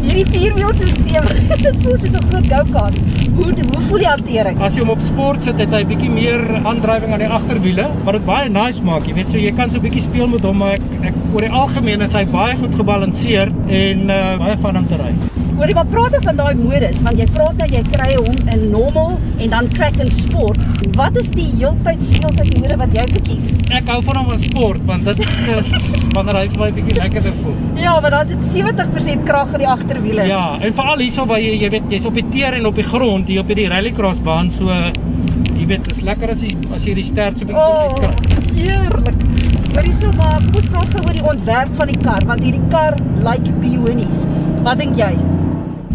hierdie 0.07 0.27
vierwielstelsel 0.33 1.29
dit 1.67 1.79
voel 1.83 1.97
soos 2.03 2.15
'n 2.15 2.27
groot 2.31 2.49
go-kart. 2.53 2.99
Hoe 3.37 3.49
hoe 3.53 3.83
voel 3.89 4.03
die 4.05 4.09
hantering? 4.09 4.61
As 4.63 4.77
jy 4.77 4.85
hom 4.85 4.93
op 4.95 5.03
sport 5.07 5.43
sit, 5.47 5.59
het 5.63 5.73
hy 5.75 5.83
bietjie 5.93 6.11
meer 6.11 6.45
aandrywing 6.63 7.13
aan 7.13 7.25
die 7.25 7.33
agterwiele, 7.39 7.89
maar 8.05 8.19
dit 8.19 8.29
baie 8.29 8.53
nice 8.53 8.83
maak. 8.83 9.09
Jy 9.09 9.17
weet 9.21 9.33
so 9.33 9.39
jy 9.39 9.55
kan 9.57 9.71
so 9.71 9.77
'n 9.81 9.87
bietjie 9.89 10.05
speel 10.09 10.29
met 10.29 10.47
hom, 10.47 10.63
maar 10.63 10.79
ek, 10.79 10.87
ek 11.11 11.15
oor 11.35 11.49
die 11.49 11.55
algemeen 11.63 12.03
is 12.03 12.13
hy 12.13 12.25
baie 12.25 12.57
goed 12.57 12.75
gebalanseerd 12.75 13.53
en 13.69 14.11
uh, 14.11 14.39
baie 14.39 14.57
van 14.63 14.77
om 14.77 14.87
te 14.87 14.97
ry. 15.03 15.13
Hoorie, 15.57 15.73
maar 15.73 15.87
praat 15.89 16.13
oor 16.13 16.21
van 16.21 16.37
daai 16.37 16.59
modus, 16.59 16.99
want 17.01 17.17
jy 17.17 17.25
praat 17.33 17.55
dat 17.57 17.71
jy 17.73 17.81
kry 17.89 18.11
hom 18.19 18.49
in 18.53 18.65
normal 18.75 19.15
en 19.41 19.53
dan 19.55 19.69
track 19.73 19.95
en 20.05 20.11
sport. 20.13 20.59
Wat 20.99 21.15
is 21.17 21.31
die 21.33 21.47
heeltyd 21.55 22.03
speeltyd 22.05 22.51
mode 22.61 22.77
wat 22.83 22.97
jy 22.99 23.05
verkies? 23.15 23.47
Ek 23.79 23.89
hou 23.89 23.97
van 24.05 24.19
hom 24.21 24.35
in 24.35 24.43
sport 24.43 24.83
want 24.91 25.09
dit 25.09 25.23
is 25.55 25.71
wanneer 26.13 26.37
hy 26.43 26.43
vir 26.53 26.61
my 26.61 26.69
bietjie 26.77 26.97
lekkerder 26.99 27.39
voel. 27.39 27.55
Ja, 27.81 27.95
want 28.05 28.13
daar's 28.13 28.35
dit 28.35 28.43
70% 28.53 29.25
krag 29.31 29.55
in 29.57 29.65
die 29.65 29.71
agterwiele. 29.73 30.27
Ja, 30.29 30.43
en 30.61 30.77
veral 30.77 31.01
hierso 31.07 31.25
waar 31.31 31.41
jy 31.41 31.55
jy 31.63 31.71
weet 31.73 31.87
jy's 31.95 32.09
op 32.11 32.21
die 32.21 32.27
teer 32.35 32.59
en 32.59 32.69
op 32.69 32.77
die 32.77 32.85
grond 32.91 33.33
hier 33.33 33.41
op 33.41 33.53
hierdie 33.53 33.71
rallycross 33.73 34.21
baan, 34.27 34.53
so 34.53 34.69
jy 34.69 35.71
weet 35.71 35.89
dit 35.89 35.95
is 35.95 36.03
lekker 36.05 36.35
as 36.35 36.45
jy 36.45 36.53
as 36.77 36.85
jy 36.85 36.99
die 37.01 37.07
sterk 37.07 37.41
so 37.41 37.49
bietjie 37.49 37.65
oh, 37.65 37.97
kry. 37.97 38.13
Heerlik. 38.59 39.25
Hoorie 39.73 39.97
so 39.97 40.13
maar, 40.21 40.45
kom 40.51 40.61
ons 40.61 40.69
praat 40.75 40.93
gou 40.93 41.07
oor 41.07 41.17
die 41.17 41.25
ontwerp 41.33 41.73
van 41.81 41.95
die 41.95 41.99
kar 42.05 42.29
want 42.29 42.45
hierdie 42.45 42.69
kar 42.77 43.01
lyk 43.25 43.49
like 43.49 43.57
bionies. 43.65 44.29
Wat 44.67 44.85
dink 44.85 45.01
jy? 45.01 45.15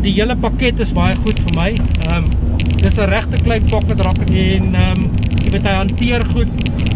Die 0.02 0.14
hele 0.16 0.36
pakket 0.36 0.80
is 0.84 0.94
baie 0.98 1.16
goed 1.24 1.40
vir 1.48 1.58
my. 1.58 1.70
Ehm 2.08 2.16
um, 2.18 2.30
dis 2.82 2.98
'n 2.98 3.10
regte 3.10 3.38
klein 3.44 3.66
pocket 3.70 4.00
rocket 4.02 4.30
en 4.30 4.76
ehm 4.76 4.92
um, 4.98 5.10
jy 5.44 5.52
weet 5.52 5.68
hy 5.70 5.76
hanteer 5.78 6.26
goed. 6.34 6.52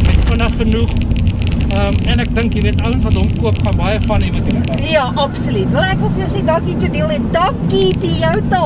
Hy's 0.08 0.24
vinnig 0.30 0.56
genoeg. 0.62 0.94
Ehm 0.96 1.88
um, 1.88 1.96
en 2.12 2.20
ek 2.20 2.34
dink 2.36 2.54
jy 2.54 2.62
weet 2.68 2.82
alles 2.82 3.04
wat 3.04 3.14
hom 3.14 3.30
koop 3.42 3.58
gaan 3.66 3.78
baie 3.78 4.00
van 4.08 4.24
hom 4.24 4.38
met 4.40 4.54
hom. 4.54 4.86
Ja, 4.90 5.06
absoluut. 5.16 5.70
Wil 5.72 5.90
ek 5.90 6.02
ook 6.02 6.16
vir 6.18 6.26
jou 6.26 6.32
sê 6.38 6.46
dankie 6.46 6.78
Jadil 6.82 7.10
en 7.18 7.28
dankie 7.32 7.90
Toyota 8.02 8.64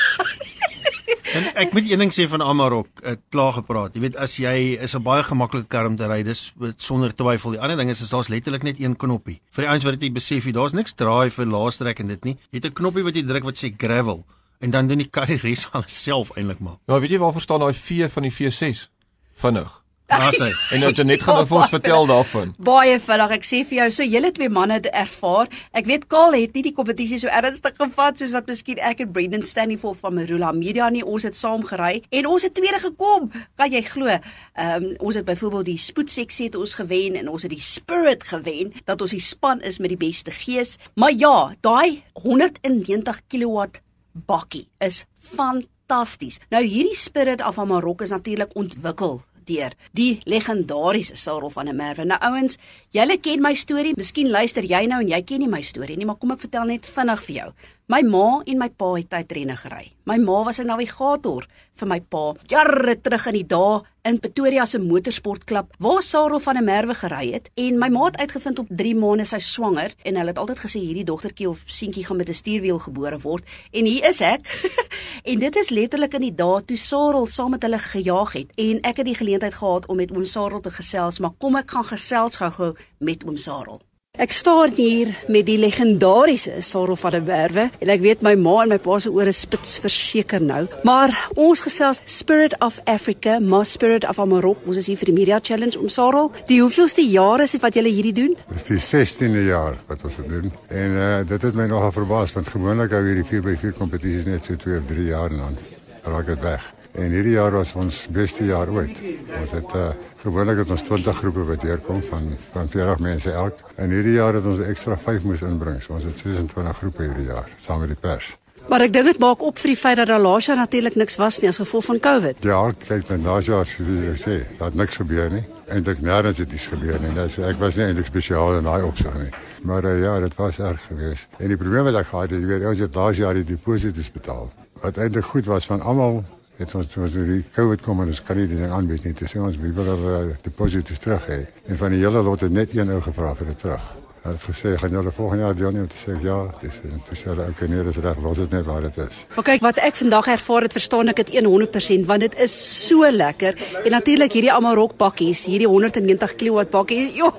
En 1.36 1.48
ek 1.60 1.74
moet 1.76 1.90
een 1.90 2.00
ding 2.00 2.12
sê 2.14 2.24
van 2.32 2.40
Amarok, 2.42 3.02
het 3.04 3.20
klaar 3.34 3.52
gepraat. 3.58 3.96
Jy 3.96 4.00
weet 4.06 4.14
as 4.16 4.38
jy 4.40 4.54
is 4.80 4.94
'n 4.96 5.02
baie 5.04 5.22
gemaklike 5.22 5.68
kar 5.68 5.86
om 5.86 5.96
te 5.96 6.06
ry, 6.08 6.22
dis 6.22 6.52
sonder 6.76 7.12
twyfel. 7.14 7.50
Die 7.52 7.60
ander 7.60 7.76
ding 7.76 7.90
is 7.90 8.00
is 8.00 8.08
daar's 8.08 8.28
letterlik 8.28 8.62
net 8.62 8.80
een 8.80 8.96
knoppie. 8.96 9.40
Vir 9.52 9.64
die 9.64 9.70
ouens 9.70 9.84
wat 9.84 9.92
dit 10.00 10.08
nie 10.08 10.12
besef 10.16 10.44
nie, 10.44 10.52
daar's 10.52 10.72
niks 10.72 10.94
draai 10.94 11.30
vir 11.30 11.46
laastrek 11.46 12.00
en 12.00 12.06
dit 12.08 12.24
nie. 12.24 12.36
Jy 12.50 12.62
het 12.62 12.64
'n 12.66 12.72
knoppie 12.72 13.04
wat 13.04 13.14
jy 13.14 13.22
druk 13.22 13.44
wat 13.44 13.56
sê 13.56 13.74
gravel 13.76 14.24
en 14.60 14.70
dan 14.70 14.88
doen 14.88 14.98
die 14.98 15.10
kar 15.10 15.26
die 15.26 15.36
res 15.36 15.68
alles 15.72 16.02
self 16.02 16.30
eintlik 16.36 16.60
maar. 16.60 16.78
Ja, 16.86 17.00
weet 17.00 17.10
jy 17.10 17.18
waarvoor 17.18 17.42
staan 17.42 17.60
daai 17.60 17.74
V 17.74 18.10
van 18.10 18.22
die 18.22 18.32
V6? 18.32 18.88
Vinnig. 19.36 19.82
Ja, 20.06 20.30
sê. 20.30 20.52
En 20.70 20.80
nou 20.84 20.92
Janet 20.94 21.22
gaan 21.26 21.40
nou 21.40 21.46
vir 21.50 21.56
ons 21.58 21.72
vertel 21.72 22.04
daarvan. 22.06 22.52
Baie 22.62 22.98
vinnig. 23.02 23.32
Ek 23.34 23.46
sê 23.46 23.62
vir 23.66 23.78
jou, 23.80 23.86
so 23.96 24.06
julle 24.06 24.30
twee 24.36 24.50
manne 24.52 24.76
het 24.78 24.86
ervaar. 24.94 25.50
Ek 25.74 25.88
weet 25.90 26.06
Kaal 26.12 26.36
het 26.38 26.54
nie 26.54 26.62
die 26.68 26.72
kompetisie 26.76 27.18
so 27.18 27.32
ernstig 27.32 27.74
gevat 27.74 28.22
soos 28.22 28.34
wat 28.36 28.46
miskien 28.46 28.78
ek 28.86 29.02
en 29.02 29.10
Brendan 29.16 29.42
Stanley 29.42 29.80
van 29.82 30.14
Marula 30.14 30.52
Media 30.54 30.86
nie. 30.94 31.02
Ons 31.02 31.26
het 31.26 31.34
saam 31.34 31.66
gery 31.66 32.04
en 32.14 32.30
ons 32.30 32.46
het 32.46 32.54
tweede 32.54 32.78
gekom. 32.86 33.32
Kan 33.58 33.74
jy 33.74 33.82
glo? 33.88 34.06
Ehm 34.06 34.86
um, 34.86 34.88
ons 35.10 35.18
het 35.18 35.26
byvoorbeeld 35.26 35.72
die 35.72 35.78
spoedseksie 35.80 36.52
het 36.52 36.60
ons 36.60 36.78
gewen 36.78 37.18
en 37.18 37.28
ons 37.28 37.42
het 37.42 37.50
die 37.50 37.62
Spirit 37.62 38.22
gewen 38.30 38.72
dat 38.86 39.02
ons 39.02 39.10
die 39.10 39.22
span 39.22 39.60
is 39.66 39.82
met 39.82 39.90
die 39.90 40.00
beste 40.06 40.30
gees. 40.30 40.76
Maar 40.94 41.18
ja, 41.18 41.36
daai 41.66 42.02
190 42.22 43.24
kW 43.26 43.82
bakkie 44.26 44.68
is 44.78 45.04
fantasties. 45.18 46.38
Nou 46.54 46.62
hierdie 46.62 46.96
Spirit 46.96 47.42
af 47.42 47.58
van 47.58 47.74
Marokko 47.74 48.06
is 48.06 48.14
natuurlik 48.14 48.54
ontwikkel 48.54 49.24
deur 49.48 49.74
die 49.96 50.20
legendariese 50.24 51.16
Sarel 51.16 51.50
van 51.54 51.70
der 51.70 51.74
Merwe. 51.74 52.04
Nou 52.04 52.18
ouens, 52.20 52.58
julle 52.94 53.18
ken 53.22 53.42
my 53.42 53.54
storie. 53.54 53.94
Miskien 53.96 54.30
luister 54.30 54.66
jy 54.66 54.84
nou 54.90 55.00
en 55.04 55.10
jy 55.10 55.22
ken 55.26 55.42
nie 55.44 55.50
my 55.50 55.62
storie 55.62 55.96
nie, 55.96 56.06
maar 56.08 56.20
kom 56.20 56.34
ek 56.34 56.44
vertel 56.46 56.68
net 56.70 56.86
vinnig 56.86 57.24
vir 57.28 57.36
jou. 57.36 57.48
My 57.86 58.00
ma 58.02 58.40
en 58.42 58.58
my 58.58 58.66
pa 58.74 58.86
het 58.96 59.06
tydrenne 59.12 59.54
gery. 59.60 59.92
My 60.10 60.16
ma 60.18 60.40
was 60.42 60.58
'n 60.58 60.66
navigator 60.66 61.46
vir 61.78 61.86
my 61.88 62.00
pa 62.00 62.34
jare 62.50 62.96
terug 63.00 63.26
in 63.26 63.34
die 63.34 63.46
dae 63.46 63.82
in 64.02 64.18
Pretoria 64.18 64.66
se 64.66 64.78
motorsportklub 64.78 65.66
waar 65.78 66.02
Sarel 66.02 66.40
van 66.40 66.54
der 66.54 66.64
Merwe 66.64 66.94
gery 66.94 67.32
het 67.32 67.50
en 67.54 67.78
my 67.78 67.88
ma 67.88 68.04
het 68.06 68.16
uitgevind 68.16 68.58
op 68.58 68.66
3 68.68 68.94
maande 68.96 69.24
sy 69.24 69.38
swanger 69.38 69.94
en 70.04 70.16
hulle 70.16 70.28
het 70.28 70.38
altyd 70.38 70.58
gesê 70.58 70.80
hierdie 70.80 71.04
dogtertjie 71.04 71.48
of 71.48 71.62
seentjie 71.66 72.04
gaan 72.04 72.16
met 72.16 72.28
'n 72.28 72.34
stuurwiel 72.34 72.78
gebore 72.78 73.20
word 73.20 73.44
en 73.72 73.84
hier 73.84 74.08
is 74.08 74.20
ek. 74.20 74.40
en 75.30 75.38
dit 75.38 75.56
is 75.56 75.70
letterlik 75.70 76.14
in 76.14 76.22
die 76.22 76.34
dae 76.34 76.64
toe 76.64 76.76
Sarel 76.76 77.26
saam 77.26 77.50
met 77.50 77.62
hulle 77.62 77.78
gejaag 77.78 78.32
het 78.32 78.50
en 78.56 78.80
ek 78.82 78.96
het 78.96 79.06
die 79.06 79.14
geleentheid 79.14 79.54
gehad 79.54 79.86
om 79.86 79.96
met 79.96 80.10
oom 80.10 80.24
Sarel 80.24 80.60
te 80.60 80.70
gesels, 80.70 81.20
maar 81.20 81.38
kom 81.38 81.56
ek 81.56 81.70
gaan 81.70 81.84
gesels 81.84 82.36
gou-gou 82.36 82.74
met 82.98 83.24
oom 83.24 83.36
Sarel. 83.36 83.80
Ek 84.16 84.32
staan 84.32 84.72
hier 84.72 85.10
met 85.28 85.44
die 85.44 85.58
legendariese 85.60 86.62
Sarel 86.64 86.96
van 86.96 87.12
der 87.12 87.24
Merwe 87.26 87.66
en 87.84 87.90
ek 87.92 88.00
weet 88.00 88.22
my 88.24 88.32
ma 88.40 88.54
en 88.62 88.70
my 88.72 88.78
pa 88.80 88.96
se 89.04 89.10
ore 89.12 89.34
spits 89.36 89.74
verseker 89.84 90.40
nou. 90.40 90.62
Maar 90.88 91.12
ons 91.36 91.60
gesels 91.60 92.00
Spirit 92.08 92.54
of 92.64 92.78
Africa, 92.88 93.36
my 93.44 93.60
Spirit 93.68 94.06
of 94.08 94.16
Amarok. 94.22 94.64
Ons 94.64 94.80
is 94.80 94.88
hier 94.88 94.96
vir 94.96 95.10
die 95.10 95.16
Media 95.18 95.40
Challenge 95.44 95.76
om 95.76 95.92
Sarel. 95.92 96.30
Die 96.48 96.62
hoeveelste 96.62 97.04
jaar 97.04 97.44
is 97.44 97.52
dit 97.58 97.64
wat 97.66 97.76
julle 97.76 97.92
hierdie 97.92 98.14
doen? 98.16 98.32
Dit 98.54 98.62
is 98.62 98.70
die 98.72 98.80
16de 99.04 99.44
jaar 99.50 99.76
wat 99.90 100.08
ons 100.08 100.16
dit 100.22 100.32
doen. 100.32 100.48
En 100.72 100.96
uh 100.96 101.12
dit 101.36 101.48
het 101.50 101.60
my 101.60 101.68
nogal 101.68 101.92
verbaas 101.92 102.32
want 102.32 102.48
gewoonlik 102.48 102.96
hou 102.96 103.04
hierdie 103.04 103.28
4x4 103.28 103.76
kompetisies 103.76 104.24
net 104.24 104.48
so 104.48 104.56
2 104.64 104.80
of 104.80 104.88
3 104.96 105.10
jaar 105.12 105.36
dan 105.36 105.60
raak 106.08 106.32
dit 106.32 106.40
weg. 106.40 106.72
En 106.96 107.12
hierdie 107.12 107.34
jaar 107.34 107.52
was 107.52 107.74
ons 107.76 108.06
beste 108.08 108.44
jaar 108.48 108.70
ooit. 108.72 108.96
Ons 109.40 109.50
het 109.52 109.74
uh, 109.76 109.88
gewoonlik 110.22 110.62
het 110.62 110.70
ons 110.72 110.84
20 110.88 111.18
groepe 111.18 111.44
wat 111.50 111.60
deurkom 111.60 112.00
van 112.08 112.30
van 112.54 112.70
40 112.72 113.02
mense 113.04 113.32
elk. 113.32 113.60
En 113.76 113.92
hierdie 113.92 114.16
jaar 114.16 114.38
het 114.38 114.48
ons 114.48 114.62
ekstra 114.64 114.96
5 114.96 115.26
moes 115.28 115.44
inbring. 115.44 115.82
So 115.84 115.98
ons 115.98 116.06
het 116.08 116.16
26 116.22 116.78
groepe 116.80 117.04
hierdie 117.04 117.28
jaar 117.28 117.50
saam 117.60 117.82
met 117.84 117.92
die 117.92 118.00
pers. 118.00 118.32
Maar 118.66 118.86
ek 118.88 118.94
dink 118.94 119.06
dit 119.06 119.18
maak 119.22 119.42
op 119.44 119.60
vir 119.60 119.74
die 119.74 119.78
feit 119.78 119.98
dat 120.00 120.08
daar 120.08 120.22
laas 120.24 120.48
jaar 120.48 120.56
natuurlik 120.58 120.96
niks 120.96 121.20
was 121.20 121.36
nie 121.42 121.52
as 121.52 121.60
gevolg 121.60 121.84
van 121.86 122.00
COVID. 122.02 122.40
Ja, 122.48 122.62
kyk 122.86 123.12
net 123.12 123.28
laas 123.28 123.50
jaar 123.50 123.74
wie 123.78 123.98
ek 124.10 124.22
sê, 124.22 124.38
dat 124.58 124.74
niks 124.74 124.96
gebeur 124.98 125.28
nie. 125.30 125.44
Eintlik 125.68 126.00
nêrens 126.02 126.40
het 126.40 126.52
iets 126.52 126.66
gebeur 126.72 126.96
nie. 127.02 127.12
Dis 127.14 127.36
ek 127.38 127.60
was 127.60 127.76
nie 127.76 127.90
eintlik 127.90 128.08
spesiaal 128.08 128.56
in 128.58 128.66
daai 128.66 128.88
opsig 128.88 129.20
nie. 129.20 129.28
Maar 129.68 129.84
uh, 129.84 129.98
ja, 130.00 130.16
dit 130.24 130.34
was 130.40 130.58
erg 130.58 130.80
geweest. 130.88 131.28
En 131.36 131.52
die 131.52 131.60
probleem 131.60 131.86
wat 131.90 132.00
ek 132.00 132.08
gehad 132.08 132.32
het, 132.32 132.40
jy 132.40 132.50
weet, 132.54 132.66
ons 132.72 132.82
het 132.86 132.98
laas 132.98 133.20
jaar 133.20 133.36
die 133.36 133.46
deposito's 133.52 134.10
betaal. 134.16 134.50
Wat 134.80 134.98
eintlik 134.98 135.30
goed 135.30 135.46
was 135.52 135.68
van 135.68 135.84
almal 135.84 136.24
het 136.58 136.74
ons 136.74 136.88
toe 136.92 137.08
die 137.12 137.42
COVID 137.54 137.84
kom 137.84 138.00
en 138.00 138.08
ons 138.12 138.22
kan 138.24 138.38
nie 138.40 138.48
die 138.48 138.64
aanbied 138.64 139.04
nie. 139.04 139.14
Dis 139.16 139.36
ons 139.36 139.58
wie 139.60 139.74
wil 139.76 139.92
uh, 139.92 140.16
deposito's 140.46 141.02
terug 141.02 141.28
hê. 141.28 141.44
En 141.68 141.76
van 141.76 141.92
die 141.92 142.02
hele 142.02 142.22
lot 142.24 142.44
het 142.46 142.52
net 142.52 142.74
een 142.76 142.90
ou 142.94 143.00
gevra 143.04 143.34
vir 143.36 143.52
dit 143.52 143.64
terug. 143.66 143.94
Hy 144.26 144.32
het 144.34 144.42
gesê 144.42 144.72
gaan 144.74 144.90
julle 144.90 145.10
volgende 145.14 145.44
jaar 145.44 145.54
deel 145.54 145.70
neem 145.70 145.84
te 145.86 145.98
sê 146.00 146.16
ja, 146.18 146.36
dis 146.58 146.78
en 146.82 147.02
toe 147.06 147.14
sê 147.14 147.28
hy 147.30 147.44
okay 147.52 147.68
nee, 147.70 147.82
dis 147.86 147.98
reg, 148.02 148.16
los 148.24 148.40
dit 148.40 148.54
net 148.56 148.64
waar 148.66 148.82
dit 148.82 148.96
is. 149.04 149.20
Maar 149.36 149.44
kyk 149.46 149.62
wat 149.62 149.78
ek 149.86 149.98
vandag 150.00 150.30
ervaar 150.32 150.66
het, 150.66 150.74
verstaan 150.74 151.12
ek 151.12 151.20
dit 151.20 151.30
100% 151.46 152.08
want 152.08 152.24
dit 152.24 152.34
is 152.42 152.56
so 152.88 153.06
lekker. 153.06 153.54
En 153.84 153.94
natuurlik 153.94 154.34
hierdie 154.34 154.50
Amarok 154.50 154.96
bakkies, 154.98 155.44
hierdie 155.46 155.70
190 155.70 156.34
kW 156.40 156.64
bakkies, 156.72 157.12
jo. 157.14 157.30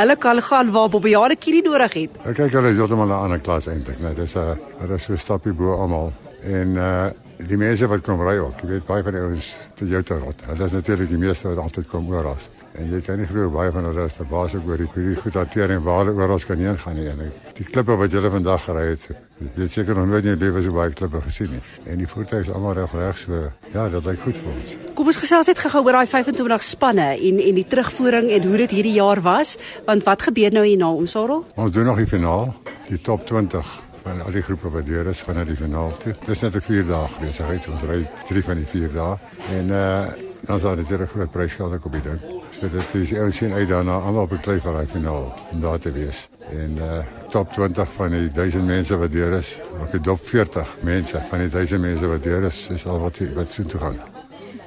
hulle 0.00 0.16
kan 0.22 0.40
gaan 0.48 0.72
waar 0.72 0.88
Bobbejane 0.94 1.36
kierie 1.36 1.64
nodig 1.66 1.98
het. 1.98 2.16
Ek 2.24 2.40
kyk 2.40 2.56
hulle 2.56 2.72
is 2.72 2.80
heeltemal 2.80 3.12
'n 3.12 3.24
ander 3.26 3.44
klas 3.44 3.68
eintlik, 3.68 4.00
nee, 4.00 4.14
dis 4.16 4.32
'n 4.32 4.56
uh, 4.56 4.94
is 4.94 5.04
so 5.04 5.16
stappie 5.16 5.52
bo 5.52 5.76
almal. 5.76 6.14
En 6.40 6.80
uh 6.80 7.10
die 7.48 7.58
mense 7.58 7.88
wat 7.90 8.02
kom 8.06 8.20
ry 8.22 8.36
ook, 8.40 8.60
jy 8.62 8.74
weet 8.76 8.88
baie 8.88 9.04
van 9.04 9.16
die 9.16 9.22
ouens 9.22 9.52
Toyota 9.78 10.18
rot. 10.20 10.42
Hulle 10.50 10.66
is 10.68 10.74
natuurlik 10.76 11.08
die 11.10 11.20
meeste 11.20 11.50
wat 11.50 11.62
altyd 11.62 11.88
kom 11.90 12.10
oor 12.12 12.32
as. 12.34 12.48
En 12.78 12.88
jy 12.88 13.02
kan 13.04 13.18
nie 13.20 13.26
glo 13.28 13.50
baie 13.52 13.72
van 13.74 13.84
hulle 13.84 14.06
is 14.08 14.14
verbaas 14.16 14.54
oor 14.56 14.80
die 14.80 14.88
hierdie 14.94 15.18
goed 15.20 15.36
hantering 15.36 15.82
waar 15.84 16.06
hulle 16.06 16.14
oral 16.16 16.40
kan 16.48 16.62
heen 16.62 16.78
gaan 16.80 16.96
nie. 16.96 17.08
En 17.10 17.20
die 17.58 17.66
klippe 17.68 17.98
wat 18.00 18.14
julle 18.14 18.30
vandag 18.32 18.64
gery 18.64 18.86
het, 18.94 19.04
jy 19.42 19.50
het 19.58 19.74
seker 19.74 19.98
nog 19.98 20.08
nooit 20.08 20.24
in 20.24 20.32
jou 20.32 20.38
lewe 20.40 20.64
so 20.64 20.76
baie 20.78 20.96
klippe 20.96 21.20
gesien 21.26 21.52
nie. 21.52 21.60
En 21.84 22.00
die 22.00 22.08
voertuie 22.08 22.40
is 22.46 22.50
almal 22.52 22.78
reg 22.80 22.96
reg 22.96 23.20
so. 23.20 23.44
Ja, 23.74 23.86
dit 23.92 24.08
lyk 24.08 24.24
goed 24.24 24.40
vir 24.40 24.50
ons. 24.54 24.74
Kom 24.96 25.12
ons 25.12 25.20
gesels 25.20 25.52
net 25.52 25.60
gou 25.66 25.84
oor 25.84 26.00
daai 26.00 26.08
25 26.08 26.66
spanne 26.70 27.12
en 27.18 27.44
en 27.50 27.60
die 27.60 27.68
terugvoering 27.68 28.32
en 28.32 28.48
hoe 28.48 28.64
dit 28.64 28.76
hierdie 28.78 28.96
jaar 28.96 29.20
was, 29.20 29.58
want 29.84 30.08
wat 30.08 30.28
gebeur 30.30 30.54
nou 30.56 30.64
hierna 30.64 30.92
om 30.96 31.08
Sarel? 31.10 31.44
Ons 31.56 31.76
doen 31.76 31.90
nog 31.90 32.00
die 32.00 32.08
finaal, 32.08 32.54
die 32.88 33.00
top 33.00 33.26
20 33.28 33.80
van 34.02 34.20
al 34.22 34.34
die 34.34 34.42
groepe 34.42 34.70
wat 34.70 34.86
deur 34.86 35.06
is 35.06 35.22
gaan 35.22 35.38
na 35.38 35.44
die 35.44 35.56
finaal 35.56 35.96
toe. 36.02 36.14
Dis 36.26 36.42
net 36.42 36.54
'n 36.54 36.60
4 36.60 36.86
dae 36.86 37.08
besigheid. 37.20 37.68
Ons 37.68 37.82
ry 37.82 38.08
3 38.28 38.44
van 38.44 38.56
die 38.56 38.66
4 38.66 38.92
dae 38.92 39.16
en 39.58 39.68
uh 39.70 40.06
dan 40.46 40.60
sal 40.60 40.76
dit 40.76 40.90
'n 40.90 41.06
groot 41.06 41.30
prysgeld 41.30 41.84
op 41.84 41.92
die 41.92 42.02
ding. 42.02 42.20
So 42.60 42.68
dit 42.68 42.94
is 42.94 43.12
ons 43.18 43.36
sien 43.36 43.52
uit 43.52 43.68
daarna 43.68 43.98
almal 43.98 44.22
op 44.22 44.30
die 44.30 44.38
kleivarai 44.38 44.86
finaal 44.86 45.32
om 45.50 45.60
daar 45.60 45.78
te 45.78 45.92
wees. 45.92 46.28
En 46.50 46.76
uh 46.76 47.04
top 47.28 47.52
20 47.52 47.92
van 47.92 48.10
die 48.10 48.28
1000 48.28 48.66
mense 48.66 48.96
wat 48.96 49.10
deur 49.10 49.32
is, 49.38 49.60
of 49.80 49.90
die 49.90 50.00
top 50.00 50.20
40 50.26 50.76
mense 50.82 51.22
van 51.30 51.38
die 51.38 51.48
1000 51.48 51.80
mense 51.80 52.06
wat 52.06 52.22
deur 52.22 52.42
is, 52.42 52.68
is 52.68 52.86
al 52.86 53.00
wat 53.00 53.18
wat 53.34 53.48
so 53.48 53.62
toe 53.62 53.80
gaan. 53.80 54.11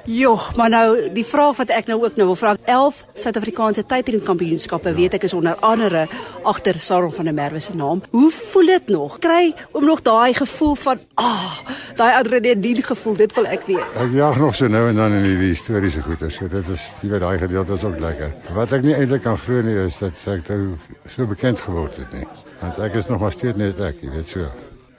Joh, 0.06 0.54
maar 0.54 0.68
nou 0.70 1.08
die 1.10 1.24
vraag 1.26 1.56
wat 1.58 1.70
ek 1.74 1.88
nou 1.90 1.96
ook 2.04 2.14
nou 2.14 2.28
wil 2.28 2.36
vra, 2.38 2.52
11 2.70 3.00
Suid-Afrikaanse 3.18 3.82
tydrenkampioenskappe 3.90 4.92
weet 4.94 5.16
ek 5.18 5.24
is 5.26 5.34
onder 5.34 5.56
andere 5.66 6.04
agter 6.46 6.78
Sarah 6.78 7.10
van 7.10 7.26
der 7.26 7.34
Merwe 7.34 7.58
se 7.58 7.74
naam. 7.74 8.04
Hoe 8.12 8.30
voel 8.30 8.70
dit 8.70 8.92
nog? 8.94 9.16
Kry 9.18 9.50
om 9.74 9.84
nog 9.84 10.04
daai 10.06 10.34
gevoel 10.38 10.76
van 10.84 11.02
ah, 11.18 11.26
oh, 11.26 11.74
daai 11.98 12.12
adrenalien 12.20 12.84
gevoel, 12.86 13.18
dit 13.18 13.34
wil 13.34 13.50
ek 13.50 13.66
weet. 13.66 13.98
Ek 13.98 14.14
jag 14.14 14.38
nog 14.38 14.54
so 14.54 14.70
nou 14.70 14.84
en 14.92 15.02
dan 15.02 15.18
in 15.18 15.26
die 15.26 15.50
historiese 15.50 16.06
goeie. 16.06 16.30
So 16.30 16.46
dit 16.54 16.70
is 16.76 16.86
jy 17.02 17.10
weet 17.10 17.26
daai 17.26 17.42
gedeelte 17.42 17.74
is 17.74 17.90
ook 17.90 17.98
lekker. 18.06 18.30
Wat 18.54 18.78
ek 18.78 18.86
nie 18.86 18.94
eintlik 18.94 19.26
kan 19.26 19.42
glo 19.42 19.66
nie 19.66 19.74
is 19.88 19.98
dat 20.04 20.26
ek 20.36 20.54
nou 20.54 20.76
so 21.16 21.26
bekend 21.26 21.58
geword 21.66 21.98
het 21.98 22.14
nie. 22.14 22.30
Want 22.62 22.78
ek 22.78 23.02
is 23.02 23.10
nog 23.10 23.26
maar 23.26 23.34
steeds 23.34 23.58
net 23.58 23.82
ek, 23.82 23.98
jy 24.06 24.14
weet 24.14 24.34
so. 24.36 24.46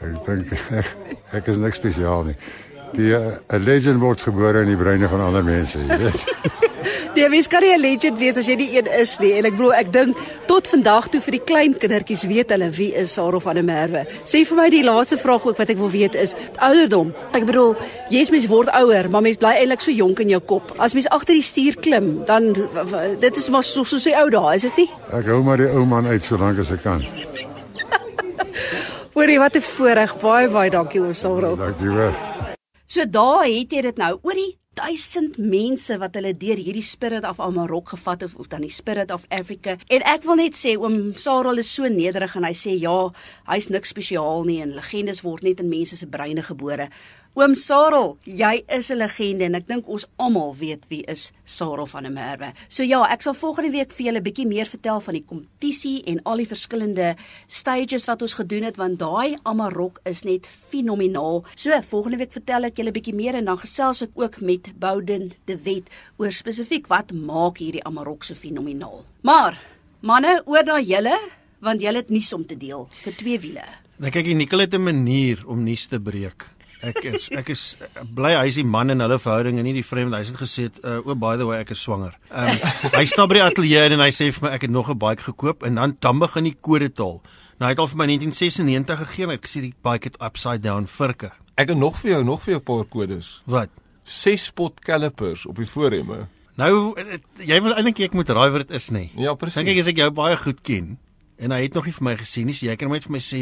Ek 0.03 0.23
dink 0.27 0.51
ek, 0.83 0.95
ek 1.39 1.53
is 1.55 1.63
niks 1.63 1.79
spesiaal 1.79 2.27
nie. 2.27 2.41
Die 2.93 3.13
'n 3.13 3.39
uh, 3.51 3.59
legend 3.59 3.99
word 3.99 4.21
gebore 4.21 4.61
in 4.61 4.67
die 4.67 4.79
breine 4.79 5.07
van 5.07 5.21
ander 5.21 5.43
mense, 5.43 5.79
jy 5.79 5.97
weet. 5.97 6.23
Die 7.17 7.25
mens 7.29 7.47
kan 7.47 7.61
nie 7.61 7.73
'n 7.73 7.81
legend 7.81 8.17
wees 8.19 8.37
as 8.37 8.45
jy 8.45 8.55
nie 8.55 8.77
een 8.77 8.87
is 8.99 9.17
nie. 9.19 9.33
En 9.33 9.45
ek 9.45 9.55
bedoel, 9.57 9.73
ek 9.73 9.91
dink 9.93 10.17
tot 10.45 10.67
vandag 10.67 11.09
toe 11.09 11.21
vir 11.21 11.31
die 11.31 11.43
klein 11.43 11.73
kindertjies 11.77 12.23
weet 12.29 12.49
hulle 12.49 12.69
wie 12.71 12.93
is 12.93 13.13
Sarah 13.13 13.41
van 13.41 13.55
der 13.55 13.63
Merwe. 13.63 14.05
Sê 14.23 14.45
vir 14.45 14.57
my 14.57 14.69
die 14.69 14.83
laaste 14.83 15.17
vraag 15.17 15.45
ook 15.45 15.57
wat 15.57 15.69
ek 15.69 15.77
wil 15.77 15.89
weet 15.89 16.15
is 16.15 16.35
ouderdom. 16.57 17.13
Ek 17.33 17.45
bedoel, 17.45 17.75
jy's 18.09 18.29
mens 18.29 18.47
word 18.47 18.69
ouer, 18.69 19.09
maar 19.09 19.21
mens 19.21 19.37
bly 19.37 19.55
eintlik 19.57 19.81
so 19.81 19.91
jonk 19.91 20.19
in 20.19 20.29
jou 20.29 20.39
kop. 20.39 20.75
As 20.77 20.93
mens 20.93 21.09
agter 21.09 21.33
die 21.33 21.43
stuur 21.43 21.75
klim, 21.81 22.25
dan 22.25 22.53
dit 23.19 23.37
is 23.37 23.49
maar 23.49 23.63
so 23.63 23.83
so 23.83 23.97
se 23.97 24.13
ou 24.15 24.29
dae, 24.29 24.55
is 24.55 24.61
dit 24.61 24.77
nie? 24.77 24.89
Ek 25.11 25.25
hou 25.25 25.43
maar 25.43 25.57
die 25.57 25.71
ou 25.71 25.85
man 25.85 26.05
uit 26.05 26.23
solank 26.23 26.59
as 26.59 26.71
ek 26.71 26.83
kan. 26.83 27.03
Hoorie, 29.17 29.39
wat 29.39 29.55
'n 29.55 29.61
voorreg. 29.61 30.17
Baie 30.21 30.49
baie 30.49 30.69
dankie 30.69 31.01
oor 31.01 31.15
Sarah. 31.15 31.57
Dankie 31.57 31.89
hoor. 31.89 32.56
So 32.87 33.03
daar 33.05 33.43
het 33.45 33.73
jy 33.75 33.81
dit 33.89 33.97
nou 33.99 34.13
oor 34.23 34.37
die 34.39 34.53
1000 34.77 35.37
mense 35.37 35.97
wat 35.97 36.15
hulle 36.17 36.33
deur 36.37 36.59
hierdie 36.61 36.85
Spirit 36.85 37.25
of 37.25 37.39
Amarok 37.43 37.95
gevat 37.95 38.21
het 38.21 38.35
of 38.37 38.47
dan 38.51 38.65
die 38.65 38.73
Spirit 38.73 39.11
of 39.11 39.25
Africa. 39.33 39.77
En 39.89 40.05
ek 40.05 40.25
wil 40.27 40.37
net 40.41 40.57
sê 40.57 40.75
oom 40.77 41.15
Sarel 41.17 41.63
is 41.63 41.73
so 41.73 41.89
nederig 41.89 42.35
en 42.37 42.45
hy 42.45 42.53
sê 42.57 42.77
ja, 42.77 42.97
hy's 43.49 43.71
niks 43.73 43.95
spesiaal 43.95 44.45
nie 44.45 44.61
en 44.61 44.75
legendes 44.77 45.23
word 45.25 45.45
net 45.47 45.63
in 45.63 45.71
mense 45.73 45.97
se 45.97 46.09
breine 46.09 46.45
gebore. 46.45 46.91
Oom 47.37 47.53
Sarel, 47.53 48.15
jy 48.25 48.63
is 48.73 48.89
'n 48.89 48.97
legende 48.97 49.45
en 49.45 49.55
ek 49.55 49.67
dink 49.67 49.87
ons 49.87 50.07
almal 50.17 50.55
weet 50.57 50.87
wie 50.89 51.03
is 51.05 51.31
Sarel 51.45 51.85
van 51.85 52.03
der 52.03 52.11
Merwe. 52.11 52.53
So 52.67 52.81
ja, 52.83 53.03
ek 53.13 53.21
sal 53.21 53.33
volgende 53.33 53.69
week 53.71 53.91
vir 53.91 54.05
julle 54.07 54.19
'n 54.19 54.23
bietjie 54.23 54.47
meer 54.47 54.65
vertel 54.65 54.99
van 54.99 55.13
die 55.13 55.23
kompetisie 55.23 56.03
en 56.07 56.19
al 56.25 56.37
die 56.37 56.47
verskillende 56.47 57.15
stages 57.47 58.07
wat 58.07 58.21
ons 58.23 58.33
gedoen 58.33 58.63
het 58.63 58.77
want 58.77 58.97
daai 58.97 59.37
Amarok 59.43 59.99
is 60.05 60.23
net 60.23 60.47
fenomenaal. 60.47 61.45
So 61.55 61.79
volgende 61.81 62.17
week 62.17 62.31
vertel 62.31 62.63
ek 62.63 62.77
julle 62.77 62.89
'n 62.89 62.93
bietjie 62.93 63.13
meer 63.15 63.35
en 63.35 63.45
dan 63.45 63.57
gesels 63.59 64.01
ek 64.01 64.09
ook 64.15 64.41
met 64.41 64.66
Bouden 64.75 65.31
de 65.45 65.57
Wet 65.63 65.89
oor 66.17 66.31
spesifiek 66.31 66.87
wat 66.87 67.11
maak 67.11 67.57
hierdie 67.57 67.83
Amarok 67.83 68.23
so 68.23 68.35
fenomenaal. 68.35 69.05
Maar 69.21 69.57
manne, 70.01 70.41
oor 70.45 70.63
na 70.63 70.81
julle 70.81 71.17
want 71.59 71.81
julle 71.81 72.03
het 72.03 72.09
nuus 72.09 72.33
om 72.33 72.45
te 72.45 72.57
deel 72.57 72.87
vir 73.03 73.15
twee 73.17 73.39
wiele. 73.39 73.65
Nou 73.97 74.11
kyk, 74.13 74.27
Nicole 74.35 74.67
het 74.67 74.75
'n 74.75 74.83
manier 74.83 75.43
om 75.47 75.63
nuus 75.63 75.87
te 75.87 75.99
breek. 75.99 76.57
Ek 76.85 76.99
is 77.09 77.25
ek 77.33 77.49
is 77.49 77.61
bly 78.13 78.35
hy 78.37 78.45
is 78.51 78.57
die 78.59 78.65
man 78.65 78.93
in 78.93 79.01
hulle 79.01 79.17
verhouding 79.17 79.57
en 79.57 79.65
nie 79.65 79.73
die 79.73 79.85
vreemde. 79.85 80.17
Hy 80.17 80.25
het 80.25 80.37
gesê, 80.37 80.69
uh, 80.83 80.99
"O 81.01 81.11
oh, 81.11 81.15
by 81.15 81.35
the 81.37 81.45
way, 81.45 81.59
ek 81.59 81.71
is 81.71 81.81
swanger." 81.81 82.13
Ehm 82.29 82.53
um, 82.53 82.91
hy 82.99 83.05
staan 83.05 83.27
by 83.27 83.39
die 83.39 83.43
ateljee 83.43 83.89
en 83.89 83.99
hy 83.99 84.11
sê 84.11 84.29
vir 84.31 84.43
my 84.45 84.53
ek 84.53 84.61
het 84.67 84.71
nog 84.71 84.89
'n 84.89 84.97
bike 84.97 85.23
gekoop 85.23 85.63
en 85.63 85.75
dan 85.75 85.97
dan 85.99 86.19
begin 86.19 86.43
die 86.43 86.57
kode 86.61 86.93
taal. 86.93 87.21
Nou 87.57 87.65
hy 87.65 87.73
het 87.73 87.79
al 87.79 87.87
vir 87.87 87.97
my 87.97 88.05
1996 88.05 88.99
gegee 88.99 89.23
en 89.23 89.29
hy 89.29 89.35
het 89.35 89.47
gesê 89.47 89.61
die 89.61 89.73
bike 89.81 90.03
het 90.05 90.21
upside 90.21 90.61
down 90.61 90.85
virke. 90.85 91.31
Ek 91.57 91.69
het 91.69 91.77
nog 91.77 91.97
vir 91.97 92.11
jou 92.11 92.23
nog 92.23 92.43
vir 92.43 92.53
jou 92.53 92.61
'n 92.61 92.63
paar 92.63 92.85
kodes. 92.85 93.41
Wat? 93.45 93.69
6 94.07 94.49
spot 94.51 94.79
calipers 94.83 95.45
op 95.45 95.59
die 95.59 95.67
voorremme. 95.69 96.27
Nou 96.57 96.71
jy 97.37 97.59
wil 97.61 97.75
eintlik 97.75 98.07
ek 98.07 98.15
moet 98.17 98.31
raai 98.33 98.49
wat 98.55 98.67
dit 98.67 98.77
is 98.79 98.89
nê. 98.89 99.09
Ja, 99.19 99.35
presies. 99.37 99.59
Dink 99.61 99.75
ek 99.75 99.83
as 99.83 99.91
ek 99.91 100.01
jou 100.01 100.09
baie 100.15 100.39
goed 100.41 100.63
ken 100.65 100.95
en 101.37 101.53
hy 101.53 101.59
het 101.67 101.75
nog 101.77 101.85
nie 101.85 101.93
vir 101.93 102.05
my 102.07 102.13
gesien 102.17 102.47
nie, 102.49 102.55
so 102.57 102.65
jy 102.65 102.75
kan 102.79 102.89
net 102.89 103.05
vir 103.05 103.13
my 103.13 103.21
sê 103.21 103.41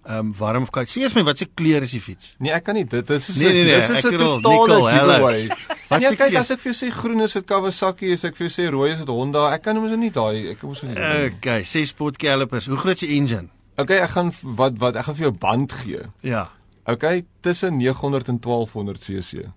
ehm 0.00 0.30
um, 0.30 0.32
warm 0.36 0.64
of 0.64 0.70
koud. 0.72 0.88
Sê 0.88 1.02
eers 1.02 1.14
my 1.16 1.22
wat 1.28 1.40
se 1.40 1.46
kleur 1.46 1.84
is 1.84 1.92
die 1.92 2.00
fiets? 2.00 2.34
Nee, 2.40 2.52
ek 2.56 2.64
kan 2.64 2.76
nie. 2.76 2.86
Dit 2.88 3.10
is 3.12 3.28
nee, 3.36 3.52
nee, 3.52 3.64
nee, 3.68 3.80
dis 3.80 3.90
is 3.92 4.04
'n 4.08 4.16
totale 4.16 4.78
giveaway. 4.92 5.48
Wat 5.90 6.00
nee, 6.00 6.12
kyk 6.16 6.36
as 6.40 6.52
ek 6.54 6.60
vir 6.62 6.72
jou 6.72 6.76
sê 6.78 6.90
groen 6.94 7.20
is 7.24 7.36
dit 7.36 7.46
Kawasaki, 7.46 8.12
as 8.16 8.24
ek 8.24 8.36
vir 8.36 8.48
jou 8.48 8.54
sê 8.54 8.68
rooi 8.72 8.92
is 8.92 8.98
dit 8.98 9.12
Honda, 9.12 9.50
ek 9.52 9.62
kan 9.62 9.76
mos 9.76 9.96
nie 9.96 10.10
daai 10.10 10.52
ek 10.52 10.62
mos 10.62 10.82
nie. 10.82 10.96
Okay, 11.36 11.64
sê 11.68 11.84
sport 11.86 12.16
calipers. 12.16 12.66
Hoe 12.66 12.80
groot 12.80 12.96
is 12.96 13.08
die 13.08 13.16
engine? 13.16 13.48
Okay, 13.76 14.00
ek 14.00 14.10
gaan 14.16 14.32
wat 14.56 14.80
wat 14.80 14.96
ek 14.96 15.04
gaan 15.04 15.16
vir 15.16 15.28
jou 15.28 15.36
band 15.36 15.72
gee. 15.72 16.02
Ja. 16.24 16.48
Okay, 16.88 17.24
tussen 17.40 17.76
900 17.76 18.28
en 18.28 18.40
1200 18.40 19.00
cc. 19.04 19.48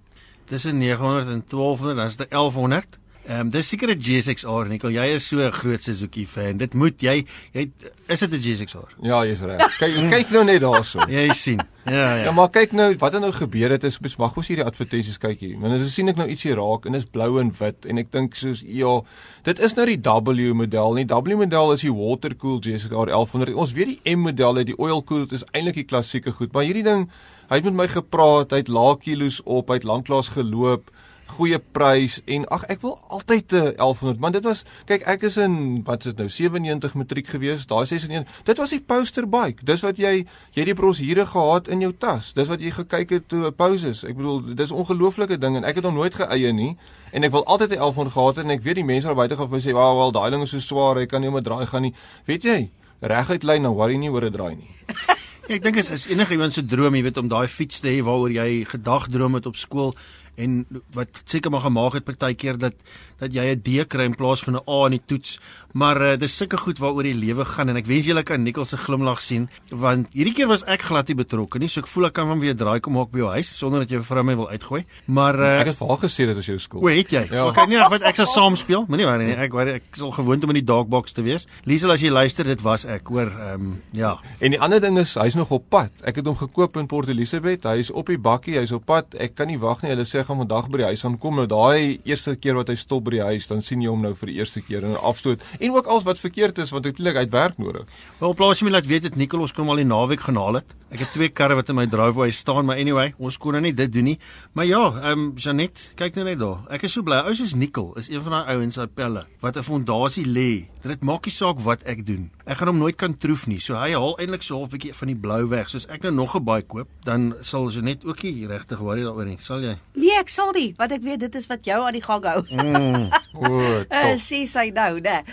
Tussen 0.45 0.77
900 0.77 1.27
en 1.29 1.43
1200, 1.47 1.97
dan 1.97 2.05
is 2.05 2.17
dit 2.17 2.29
1100. 2.29 2.99
Ehm 3.23 3.39
um, 3.39 3.49
dis 3.49 3.67
seker 3.67 3.87
'n 3.87 4.01
GSX-R 4.03 4.67
Nikkel. 4.67 4.91
Jy 4.91 5.05
is 5.15 5.27
so 5.27 5.39
'n 5.39 5.51
groot 5.51 5.83
Suzuki 5.83 6.25
fan. 6.27 6.57
Dit 6.57 6.73
moet 6.73 7.01
jy 7.01 7.25
jy 7.53 7.71
is 8.07 8.19
dit 8.19 8.33
'n 8.33 8.39
GSX-R? 8.39 8.95
Ja, 9.01 9.23
jy's 9.25 9.39
reg. 9.39 9.77
Kyk 9.77 10.09
kyk 10.09 10.29
nou 10.29 10.43
net 10.43 10.59
daarso. 10.61 10.99
jy 11.07 11.31
sien. 11.33 11.61
Ja, 11.85 12.15
ja. 12.15 12.23
Ja, 12.23 12.31
maar 12.31 12.49
kyk 12.49 12.71
nou, 12.71 12.95
wat 12.99 13.13
het 13.13 13.21
nou 13.21 13.31
gebeur 13.31 13.69
het 13.69 13.83
is 13.83 13.99
mag 14.17 14.35
ons 14.35 14.47
hierdie 14.47 14.65
advertensies 14.65 15.17
kyk 15.17 15.39
hier. 15.39 15.59
Want 15.59 15.81
as 15.81 15.93
sien 15.93 16.09
ek 16.09 16.19
nou 16.19 16.27
ietsie 16.27 16.53
raak 16.53 16.85
en 16.85 16.91
dit 16.91 17.01
is 17.01 17.07
blou 17.09 17.39
en 17.39 17.53
wit 17.59 17.85
en 17.85 17.97
ek 17.97 18.11
dink 18.11 18.35
soos 18.35 18.63
ja, 18.67 19.01
dit 19.43 19.59
is 19.59 19.73
nou 19.75 19.85
die 19.85 19.99
W 20.03 20.53
model 20.53 20.93
nie. 20.93 21.05
W 21.05 21.37
model 21.37 21.71
is 21.71 21.81
die 21.81 21.93
water 21.95 22.35
cool 22.35 22.59
GSX-R 22.59 23.07
1100. 23.07 23.55
Ons 23.55 23.71
weet 23.71 23.87
die 23.87 24.15
M 24.15 24.19
model 24.19 24.55
het 24.55 24.67
die 24.67 24.77
oil 24.77 25.03
cooled 25.03 25.31
is 25.31 25.47
eintlik 25.53 25.75
die 25.75 25.87
klassieke 25.87 26.31
goed, 26.31 26.51
maar 26.51 26.63
hierdie 26.67 26.83
ding 26.83 27.07
hy 27.53 27.59
het 27.61 27.65
met 27.69 27.75
my 27.83 27.85
gepraat, 27.85 28.49
hy 28.49 28.63
het 28.63 28.69
lae 28.73 28.97
kilos 28.97 29.35
op, 29.45 29.69
hy 29.69 29.77
het 29.77 29.83
lanklaas 29.85 30.33
geloop 30.33 30.89
goeie 31.33 31.57
prys 31.75 32.19
en 32.29 32.45
ag 32.53 32.65
ek 32.71 32.81
wil 32.83 32.97
altyd 33.13 33.53
'n 33.53 33.73
1100 33.77 34.19
man 34.19 34.33
dit 34.33 34.43
was 34.43 34.63
kyk 34.85 35.05
ek 35.07 35.23
is 35.29 35.37
in 35.37 35.83
wat 35.85 36.05
is 36.05 36.13
dit 36.13 36.17
nou 36.17 36.29
97 36.29 36.93
matriek 36.93 37.27
gewees 37.27 37.65
daai 37.65 37.85
61 37.85 38.27
dit 38.43 38.57
was 38.57 38.69
die 38.69 38.81
poster 38.81 39.25
bike 39.29 39.65
dis 39.65 39.81
wat 39.81 39.97
jy 39.97 40.25
jy 40.53 40.65
die 40.65 40.73
bros 40.73 40.97
hier 40.97 41.25
gehad 41.25 41.67
in 41.67 41.81
jou 41.81 41.93
tas 41.93 42.33
dis 42.33 42.47
wat 42.47 42.59
jy 42.59 42.71
gekyk 42.71 43.09
het 43.09 43.27
toe 43.27 43.51
pauses 43.51 44.03
ek 44.03 44.15
bedoel 44.15 44.55
dis 44.55 44.71
ongelooflike 44.71 45.37
ding 45.37 45.57
en 45.57 45.63
ek 45.63 45.75
het 45.75 45.85
hom 45.85 45.95
nooit 45.95 46.15
geëie 46.15 46.53
nie 46.53 46.77
en 47.13 47.23
ek 47.23 47.31
wil 47.31 47.45
altyd 47.45 47.71
'n 47.71 47.79
1100 47.79 48.13
gehad 48.13 48.37
en 48.37 48.49
ek 48.49 48.61
weet 48.61 48.75
die 48.75 48.85
mense 48.85 49.07
daar 49.07 49.15
buite 49.15 49.37
gaan 49.37 49.49
vir 49.49 49.57
my 49.57 49.63
sê 49.63 49.73
wag 49.73 49.95
wel 49.95 50.11
daai 50.11 50.29
ding 50.29 50.43
is 50.43 50.49
so 50.49 50.59
swaar 50.59 50.97
ek 50.97 51.09
kan 51.09 51.21
nie 51.21 51.29
om 51.29 51.37
'n 51.37 51.43
draai 51.43 51.65
gaan 51.65 51.81
nie. 51.81 51.93
Weet 52.25 52.43
jy 52.43 52.69
reguit 53.01 53.43
lyn 53.43 53.61
nou 53.61 53.73
worry 53.73 53.97
nie 53.97 54.09
oor 54.09 54.25
'n 54.25 54.31
draai 54.31 54.55
nie 54.55 54.69
Ek 55.51 55.59
dink 55.59 55.75
dit 55.75 55.89
is 55.91 56.05
enige 56.07 56.37
iemand 56.37 56.55
se 56.55 56.61
droom, 56.63 56.95
jy 56.95 57.03
weet 57.03 57.17
om 57.19 57.27
daai 57.27 57.49
fiets 57.51 57.81
te 57.83 57.89
hê 57.91 57.97
waaroor 57.99 58.31
jy 58.31 58.63
gedag 58.63 59.09
droom 59.11 59.33
het 59.35 59.47
op 59.49 59.57
skool 59.59 59.91
en 60.39 60.61
wat 60.95 61.19
seker 61.27 61.51
maar 61.51 61.65
gemaak 61.65 61.97
het 61.97 62.05
partykeer 62.07 62.57
dat 62.61 62.77
dat 63.23 63.33
jy 63.35 63.49
'n 63.55 63.61
D 63.63 63.87
kry 63.87 64.05
in 64.11 64.15
plaas 64.19 64.43
van 64.43 64.59
'n 64.59 64.65
A 64.67 64.85
in 64.87 64.99
die 64.99 65.05
toets. 65.05 65.39
Maar 65.73 65.97
uh, 66.01 66.17
dis 66.21 66.35
sulke 66.37 66.57
goed 66.61 66.77
waaroor 66.77 67.07
die 67.07 67.15
lewe 67.17 67.45
gaan 67.49 67.71
en 67.71 67.79
ek 67.79 67.87
wens 67.89 68.05
julle 68.05 68.21
kan 68.23 68.43
Nikkel 68.43 68.65
se 68.69 68.77
glimlag 68.77 69.23
sien 69.25 69.47
want 69.71 70.11
hierdie 70.13 70.35
keer 70.37 70.47
was 70.47 70.61
ek 70.69 70.83
glad 70.85 71.07
nie 71.09 71.17
betrokke 71.17 71.57
nie. 71.57 71.69
So 71.71 71.81
ek 71.81 71.89
voel 71.89 72.11
ek 72.11 72.13
kan 72.13 72.27
van 72.29 72.41
weer 72.43 72.53
draai 72.53 72.79
kom 72.79 72.93
maak 72.93 73.09
by 73.09 73.23
jou 73.23 73.31
huis 73.33 73.49
sonder 73.57 73.81
dat 73.81 73.89
jy 73.89 74.01
vir 74.05 74.21
my 74.23 74.35
wil 74.37 74.49
uitgooi. 74.53 74.83
Maar 75.07 75.39
uh, 75.39 75.49
ek 75.63 75.71
het 75.71 75.79
vir 75.79 75.89
haar 75.89 76.01
gesê 76.03 76.27
dit 76.29 76.37
is 76.37 76.49
jou 76.51 76.59
skool. 76.61 76.83
O, 76.85 76.91
het 76.93 77.09
jy? 77.09 77.23
Ja. 77.31 77.47
Okay, 77.47 77.65
nee, 77.71 77.81
wat 77.89 78.05
ek 78.05 78.21
sal 78.21 78.29
saam 78.29 78.57
speel. 78.59 78.85
Moenie 78.87 79.07
worry 79.09 79.31
nie. 79.31 79.37
Ek 79.47 79.55
worry 79.57 79.79
ek 79.79 79.97
sal 79.97 80.13
gewoond 80.13 80.45
om 80.45 80.53
in 80.53 80.59
die 80.61 80.67
dogbox 80.69 81.17
te 81.17 81.25
wees. 81.25 81.47
Liesel 81.65 81.95
as 81.95 82.05
jy 82.05 82.13
luister, 82.13 82.45
dit 82.45 82.61
was 82.61 82.85
ek, 82.85 83.09
hoor. 83.09 83.33
Ehm 83.33 83.65
um, 83.71 83.73
ja. 83.97 84.13
En 84.45 84.53
die 84.53 84.61
ander 84.61 84.81
ding 84.83 84.99
is 85.01 85.15
hy's 85.17 85.37
nog 85.39 85.49
op 85.57 85.65
pad. 85.73 85.89
Ek 86.05 86.21
het 86.21 86.29
hom 86.29 86.37
gekoop 86.37 86.77
in 86.77 86.89
Port 86.91 87.09
Elizabeth. 87.09 87.65
Hy's 87.65 87.89
op 87.89 88.13
die 88.13 88.19
bakkie, 88.21 88.59
hy's 88.61 88.75
op 88.75 88.85
pad. 88.85 89.17
Ek 89.17 89.33
kan 89.39 89.49
nie 89.49 89.57
wag 89.61 89.81
nie. 89.81 89.89
Hulle 89.95 90.05
sê 90.05 90.21
hy 90.21 90.27
gaan 90.29 90.41
vandag 90.45 90.69
by 90.69 90.83
die 90.83 90.89
huis 90.93 91.05
aankom. 91.09 91.41
Nou 91.41 91.49
daai 91.49 91.97
eerste 92.05 92.37
keer 92.37 92.61
wat 92.61 92.69
hy 92.69 92.77
stop 92.77 93.09
by 93.13 93.19
die 93.21 93.29
huis, 93.33 93.47
dan 93.49 93.61
sien 93.65 93.83
jy 93.83 93.91
hom 93.91 94.03
nou 94.05 94.13
vir 94.17 94.31
die 94.31 94.39
eerste 94.41 94.63
keer 94.65 94.85
en 94.87 94.97
afstoot. 94.99 95.43
En 95.59 95.75
ook 95.77 95.89
alles 95.91 96.07
wat 96.07 96.21
verkeerd 96.21 96.61
is 96.63 96.73
want 96.73 96.87
uiteindelik 96.87 97.19
hy 97.19 97.25
het 97.27 97.35
werk 97.35 97.59
nodig. 97.61 97.89
Wel 98.21 98.33
plaas 98.37 98.61
jy 98.61 98.69
my 98.69 98.77
laat 98.77 98.89
weet 98.89 99.07
dit 99.09 99.19
Nicolas 99.19 99.53
kom 99.53 99.69
al 99.69 99.81
die 99.81 99.89
naweek 99.89 100.25
gaan 100.25 100.39
haal 100.41 100.61
het. 100.61 100.79
Ek 100.93 101.01
het 101.01 101.09
twee 101.15 101.31
karre 101.33 101.55
wat 101.57 101.71
in 101.73 101.77
my 101.79 101.87
driveway 101.89 102.29
staan, 102.29 102.67
maar 102.69 102.77
anyway, 102.77 103.15
ons 103.17 103.39
kon 103.41 103.55
nou 103.55 103.63
nie 103.65 103.73
dit 103.73 103.89
doen 103.89 104.11
nie. 104.11 104.19
Maar 104.53 104.67
ja, 104.69 104.81
ehm 104.91 105.23
um, 105.23 105.23
Janet, 105.41 105.79
kyk 105.97 106.19
nou 106.19 106.25
net 106.27 106.37
daar. 106.37 106.59
Ek 106.69 106.85
is 106.85 106.93
so 106.93 107.01
bly. 107.01 107.23
Ou 107.25 107.33
soos 107.33 107.55
Nicol 107.57 107.95
is 107.97 108.11
een 108.11 108.21
van 108.21 108.35
daai 108.37 108.53
ouens 108.53 108.77
uit 108.77 108.93
Pelle 108.93 109.25
wat 109.41 109.57
'n 109.57 109.65
fondasie 109.65 110.25
lê. 110.25 110.67
Dit 110.83 111.01
maak 111.01 111.25
nie 111.25 111.33
saak 111.33 111.59
wat 111.65 111.83
ek 111.89 112.05
doen. 112.05 112.29
Ek 112.45 112.57
gaan 112.57 112.67
hom 112.67 112.77
nooit 112.77 112.95
kan 112.95 113.17
troef 113.17 113.47
nie. 113.47 113.59
So 113.59 113.73
hy 113.73 113.93
haal 113.93 114.19
eintlik 114.19 114.43
so 114.43 114.61
'n 114.61 114.69
bietjie 114.69 114.93
van 114.93 115.07
die 115.07 115.15
blou 115.15 115.47
weg. 115.49 115.69
Soos 115.69 115.87
ek 115.87 116.03
nou 116.03 116.11
nog 116.13 116.35
'n 116.35 116.43
baie 116.43 116.61
koop, 116.61 116.87
dan 117.03 117.35
sal 117.41 117.71
Janet 117.71 118.05
ook 118.05 118.23
nie 118.23 118.45
regtig 118.47 118.77
worry 118.79 119.01
daaroor 119.01 119.25
nie. 119.25 119.37
Sal 119.37 119.61
jy? 119.61 119.77
Nee, 119.95 120.19
ek 120.19 120.29
sal 120.29 120.51
nie, 120.51 120.75
want 120.77 120.91
ek 120.91 121.01
weet 121.01 121.19
dit 121.19 121.35
is 121.35 121.47
wat 121.47 121.65
jou 121.65 121.81
aan 121.81 121.93
die 121.93 122.03
gang 122.03 122.23
hou. 122.23 122.43
Mm. 122.51 123.02
O, 123.33 123.49
Uh, 123.89 124.15
sê 124.21 124.43
sy 124.49 124.69
nou, 124.73 124.99
né? 125.03 125.23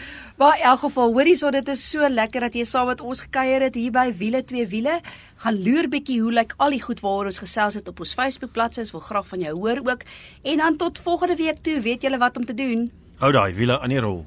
Maar 0.40 0.56
in 0.58 0.68
elk 0.70 0.80
geval, 0.86 1.12
hoorie 1.12 1.36
so 1.36 1.50
dit 1.50 1.68
is 1.68 1.82
so 1.90 2.08
lekker 2.08 2.46
dat 2.46 2.54
jy 2.54 2.64
saam 2.68 2.88
met 2.90 3.00
ons 3.00 3.20
gekuier 3.26 3.66
het 3.68 3.74
hier 3.74 3.92
by 3.92 4.08
Wiele 4.16 4.44
twee 4.44 4.66
wiele. 4.66 5.00
Gaan 5.44 5.60
loer 5.64 5.88
bietjie 5.88 6.20
hoe 6.20 6.32
lyk 6.32 6.54
al 6.58 6.76
die 6.76 6.82
goed 6.82 7.00
waaroor 7.04 7.32
ons 7.32 7.42
gesels 7.42 7.74
het 7.80 7.88
op 7.88 8.00
ons 8.00 8.14
Facebook 8.14 8.52
bladsy. 8.52 8.80
Ons 8.86 8.94
wil 8.96 9.04
graag 9.04 9.28
van 9.28 9.40
jou 9.40 9.56
hoor 9.58 9.82
ook. 9.84 10.06
En 10.42 10.56
dan 10.64 10.76
tot 10.76 10.98
volgende 10.98 11.36
week 11.36 11.62
toe, 11.62 11.80
weet 11.80 12.02
julle 12.02 12.18
wat 12.18 12.36
om 12.36 12.44
te 12.44 12.54
doen. 12.54 12.90
Hou 13.20 13.32
daai 13.32 13.52
wiele 13.54 13.80
aan 13.80 13.92
die 13.92 14.00
rol. 14.00 14.24